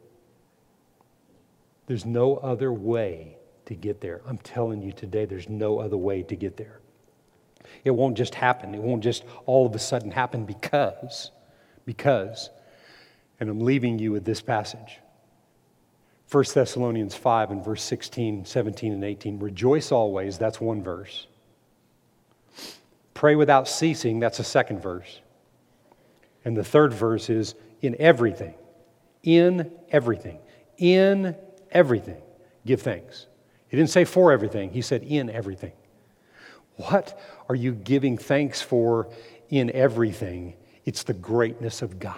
There's 1.88 2.06
no 2.06 2.38
other 2.38 2.72
way 2.72 3.36
to 3.66 3.76
get 3.76 4.00
there. 4.00 4.22
I'm 4.26 4.38
telling 4.38 4.82
you 4.82 4.94
today, 4.94 5.26
there's 5.26 5.50
no 5.50 5.80
other 5.80 5.98
way 5.98 6.24
to 6.24 6.38
get 6.38 6.56
there. 6.56 6.80
It 7.84 7.92
won't 7.92 8.16
just 8.16 8.34
happen. 8.34 8.74
It 8.74 8.82
won't 8.82 9.04
just 9.04 9.26
all 9.46 9.66
of 9.66 9.76
a 9.76 9.80
sudden 9.80 10.10
happen 10.10 10.46
because, 10.46 11.32
because 11.86 12.50
and 13.42 13.50
I'm 13.50 13.60
leaving 13.60 14.00
you 14.00 14.14
with 14.14 14.24
this 14.24 14.40
passage 14.40 15.00
1 16.32 16.46
Thessalonians 16.54 17.14
5 17.14 17.52
and 17.52 17.66
verse 17.66 17.84
16, 17.84 18.46
17, 18.46 18.94
and 18.94 19.04
18. 19.04 19.38
Rejoice 19.38 19.92
always, 19.92 20.38
that's 20.38 20.62
one 20.62 20.82
verse. 20.82 21.28
Pray 23.14 23.36
without 23.36 23.68
ceasing, 23.68 24.22
that's 24.22 24.40
a 24.40 24.46
second 24.46 24.82
verse. 24.82 25.20
And 26.46 26.56
the 26.56 26.64
third 26.64 26.94
verse 26.94 27.30
is 27.30 27.56
in 27.82 27.98
everything. 28.00 28.54
In 29.24 29.72
everything. 29.90 30.40
In 30.78 31.36
everything. 31.72 32.22
Give 32.66 32.82
thanks. 32.82 33.28
He 33.68 33.78
didn't 33.78 33.90
say 33.90 34.04
for 34.04 34.32
everything, 34.32 34.72
he 34.72 34.82
said 34.82 35.04
in 35.04 35.30
everything. 35.30 35.72
What 36.76 37.20
are 37.48 37.56
you 37.56 37.74
giving 37.74 38.18
thanks 38.18 38.62
for 38.62 39.10
in 39.50 39.72
everything? 39.72 40.56
It's 40.84 41.04
the 41.04 41.14
greatness 41.14 41.82
of 41.82 42.00
God. 42.00 42.18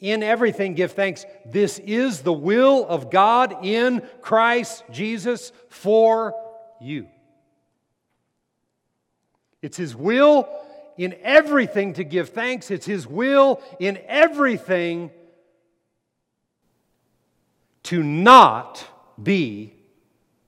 In 0.00 0.22
everything, 0.22 0.74
give 0.74 0.92
thanks. 0.92 1.24
This 1.46 1.78
is 1.78 2.20
the 2.20 2.32
will 2.32 2.86
of 2.86 3.10
God 3.10 3.64
in 3.64 4.02
Christ 4.20 4.84
Jesus 4.90 5.50
for 5.70 6.34
you. 6.80 7.08
It's 9.62 9.78
His 9.78 9.96
will 9.96 10.46
in 10.96 11.14
everything 11.22 11.94
to 11.94 12.04
give 12.04 12.30
thanks. 12.30 12.70
It's 12.70 12.86
His 12.86 13.06
will 13.06 13.62
in 13.78 13.98
everything 14.06 15.10
to 17.84 18.02
not 18.02 18.84
be 19.22 19.74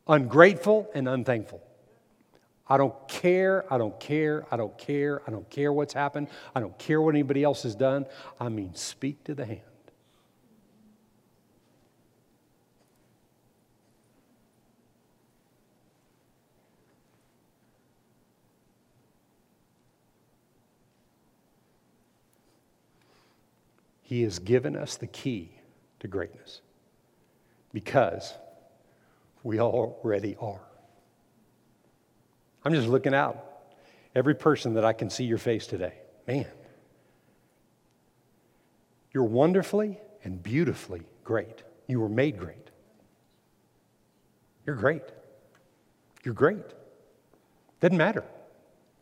ungrateful 0.09 0.91
and 0.95 1.09
unthankful. 1.09 1.63
I 2.69 2.77
don't 2.77 2.95
care, 3.07 3.65
I 3.73 3.79
don't 3.79 3.99
care, 4.01 4.45
I 4.51 4.57
don't 4.57 4.77
care, 4.77 5.23
I 5.27 5.31
don't 5.31 5.49
care 5.49 5.73
what's 5.73 5.95
happened, 5.95 6.29
I 6.55 6.61
don't 6.61 6.77
care 6.79 7.01
what 7.01 7.15
anybody 7.15 7.45
else 7.45 7.63
has 7.63 7.77
done. 7.77 8.07
I 8.41 8.49
mean, 8.49 8.75
speak 8.75 9.23
to 9.25 9.35
the 9.35 9.47
hand. 9.47 9.61
He 24.07 24.23
has 24.23 24.39
given 24.39 24.77
us 24.77 24.97
the 24.97 25.09
key 25.09 25.51
to 25.99 26.07
greatness 26.07 26.61
because 27.73 28.35
we 29.43 29.59
already 29.59 30.37
are. 30.41 30.61
I'm 32.65 32.73
just 32.73 32.87
looking 32.87 33.15
out. 33.15 33.45
Every 34.15 34.37
person 34.37 34.75
that 34.75 34.85
I 34.85 34.93
can 34.93 35.11
see 35.11 35.25
your 35.25 35.39
face 35.39 35.67
today, 35.67 35.95
man, 36.25 36.47
you're 39.11 39.25
wonderfully 39.25 39.99
and 40.23 40.41
beautifully 40.41 41.03
great. 41.25 41.65
You 41.89 41.99
were 41.99 42.09
made 42.09 42.39
great. 42.39 42.71
You're 44.67 44.77
great. 44.77 45.03
You're 46.23 46.33
great. 46.33 46.65
Doesn't 47.81 47.99
matter. 47.99 48.23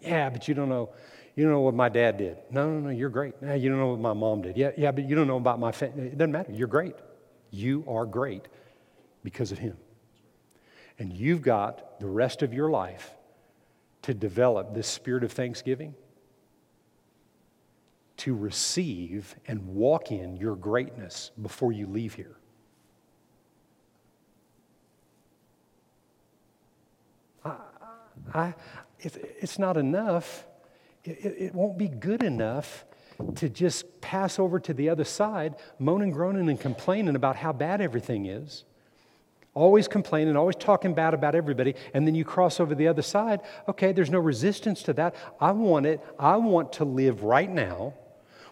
Yeah, 0.00 0.30
but 0.30 0.48
you 0.48 0.54
don't 0.54 0.70
know. 0.70 0.94
You 1.34 1.44
don't 1.44 1.52
know 1.52 1.60
what 1.60 1.74
my 1.74 1.88
dad 1.88 2.18
did. 2.18 2.38
No, 2.50 2.70
no, 2.70 2.78
no. 2.78 2.90
You're 2.90 3.08
great. 3.08 3.34
Yeah, 3.42 3.54
you 3.54 3.68
don't 3.68 3.78
know 3.78 3.88
what 3.88 4.00
my 4.00 4.12
mom 4.12 4.42
did. 4.42 4.56
Yeah, 4.56 4.70
yeah, 4.76 4.92
but 4.92 5.08
you 5.08 5.16
don't 5.16 5.26
know 5.26 5.36
about 5.36 5.58
my 5.58 5.72
family. 5.72 6.06
It 6.06 6.18
doesn't 6.18 6.32
matter. 6.32 6.52
You're 6.52 6.68
great. 6.68 6.94
You 7.50 7.84
are 7.88 8.06
great 8.06 8.46
because 9.24 9.50
of 9.50 9.58
him. 9.58 9.76
And 10.98 11.12
you've 11.12 11.42
got 11.42 11.98
the 11.98 12.06
rest 12.06 12.42
of 12.42 12.54
your 12.54 12.70
life 12.70 13.10
to 14.02 14.14
develop 14.14 14.74
this 14.74 14.86
spirit 14.86 15.24
of 15.24 15.32
thanksgiving, 15.32 15.94
to 18.18 18.34
receive 18.34 19.34
and 19.48 19.74
walk 19.74 20.12
in 20.12 20.36
your 20.36 20.54
greatness 20.54 21.32
before 21.40 21.72
you 21.72 21.88
leave 21.88 22.14
here. 22.14 22.36
I, 27.44 27.56
I, 28.32 28.54
it's 29.00 29.58
not 29.58 29.76
enough. 29.76 30.46
It, 31.04 31.36
it 31.38 31.54
won't 31.54 31.78
be 31.78 31.88
good 31.88 32.22
enough 32.22 32.84
to 33.36 33.48
just 33.48 34.00
pass 34.00 34.38
over 34.38 34.58
to 34.58 34.74
the 34.74 34.88
other 34.88 35.04
side, 35.04 35.54
moaning, 35.78 36.10
groaning, 36.10 36.48
and 36.48 36.58
complaining 36.58 37.14
about 37.14 37.36
how 37.36 37.52
bad 37.52 37.80
everything 37.80 38.26
is 38.26 38.64
always 39.54 39.86
complaining, 39.88 40.36
always 40.36 40.56
talking 40.56 40.94
bad 40.94 41.14
about 41.14 41.34
everybody, 41.34 41.74
and 41.94 42.06
then 42.06 42.14
you 42.14 42.24
cross 42.24 42.60
over 42.60 42.74
the 42.74 42.88
other 42.88 43.02
side, 43.02 43.40
okay, 43.68 43.92
there's 43.92 44.10
no 44.10 44.18
resistance 44.18 44.82
to 44.82 44.92
that. 44.92 45.14
I 45.40 45.52
want 45.52 45.86
it. 45.86 46.00
I 46.18 46.36
want 46.36 46.72
to 46.74 46.84
live 46.84 47.22
right 47.22 47.50
now 47.50 47.94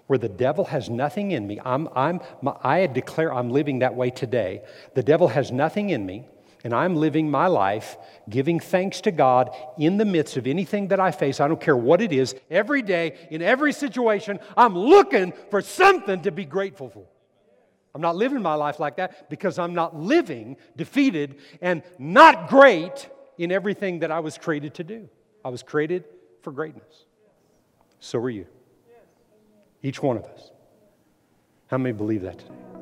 where 0.07 0.19
the 0.19 0.29
devil 0.29 0.65
has 0.65 0.89
nothing 0.89 1.33
in 1.33 1.47
me. 1.47 1.59
I'm, 1.65 1.89
I'm, 1.95 2.21
I 2.63 2.87
declare 2.87 3.33
I'm 3.33 3.51
living 3.51 3.81
that 3.81 3.95
way 3.95 4.11
today. 4.11 4.63
The 4.95 5.03
devil 5.03 5.29
has 5.29 5.51
nothing 5.51 5.91
in 5.91 6.05
me, 6.07 6.27
and 6.65 6.75
I'm 6.75 6.95
living 6.97 7.31
my 7.31 7.47
life 7.47 7.97
giving 8.29 8.61
thanks 8.61 9.01
to 9.03 9.11
God 9.11 9.51
in 9.79 9.97
the 9.97 10.05
midst 10.05 10.37
of 10.37 10.47
anything 10.47 10.89
that 10.89 11.01
I 11.01 11.11
face. 11.11 11.41
I 11.41 11.49
don't 11.49 11.61
care 11.61 11.77
what 11.77 12.01
it 12.01 12.13
is. 12.13 12.35
Every 12.51 12.83
day, 12.83 13.17
in 13.31 13.43
every 13.43 13.73
situation, 13.73 14.39
I'm 14.57 14.77
looking 14.77 15.33
for 15.51 15.61
something 15.61 16.23
to 16.23 16.31
be 16.31 16.45
grateful 16.45 16.89
for. 16.89 17.05
I'm 17.95 18.01
not 18.01 18.17
living 18.17 18.41
my 18.41 18.55
life 18.55 18.81
like 18.81 18.97
that 18.97 19.29
because 19.29 19.59
I'm 19.59 19.75
not 19.75 19.99
living 19.99 20.57
defeated 20.77 21.37
and 21.61 21.83
not 21.99 22.49
great 22.49 23.09
in 23.37 23.53
everything 23.53 23.99
that 24.01 24.11
I 24.11 24.21
was 24.21 24.39
created 24.39 24.75
to 24.75 24.85
do. 24.85 25.09
I 25.45 25.51
was 25.51 25.63
created 25.63 26.05
for 26.43 26.53
greatness. 26.53 27.05
So 28.01 28.19
are 28.21 28.31
you. 28.31 28.47
Each 29.83 30.03
one 30.03 30.17
of 30.17 30.25
us. 30.25 30.51
How 31.67 31.79
many 31.79 31.93
believe 31.93 32.23
that 32.23 32.39
today? 32.39 32.82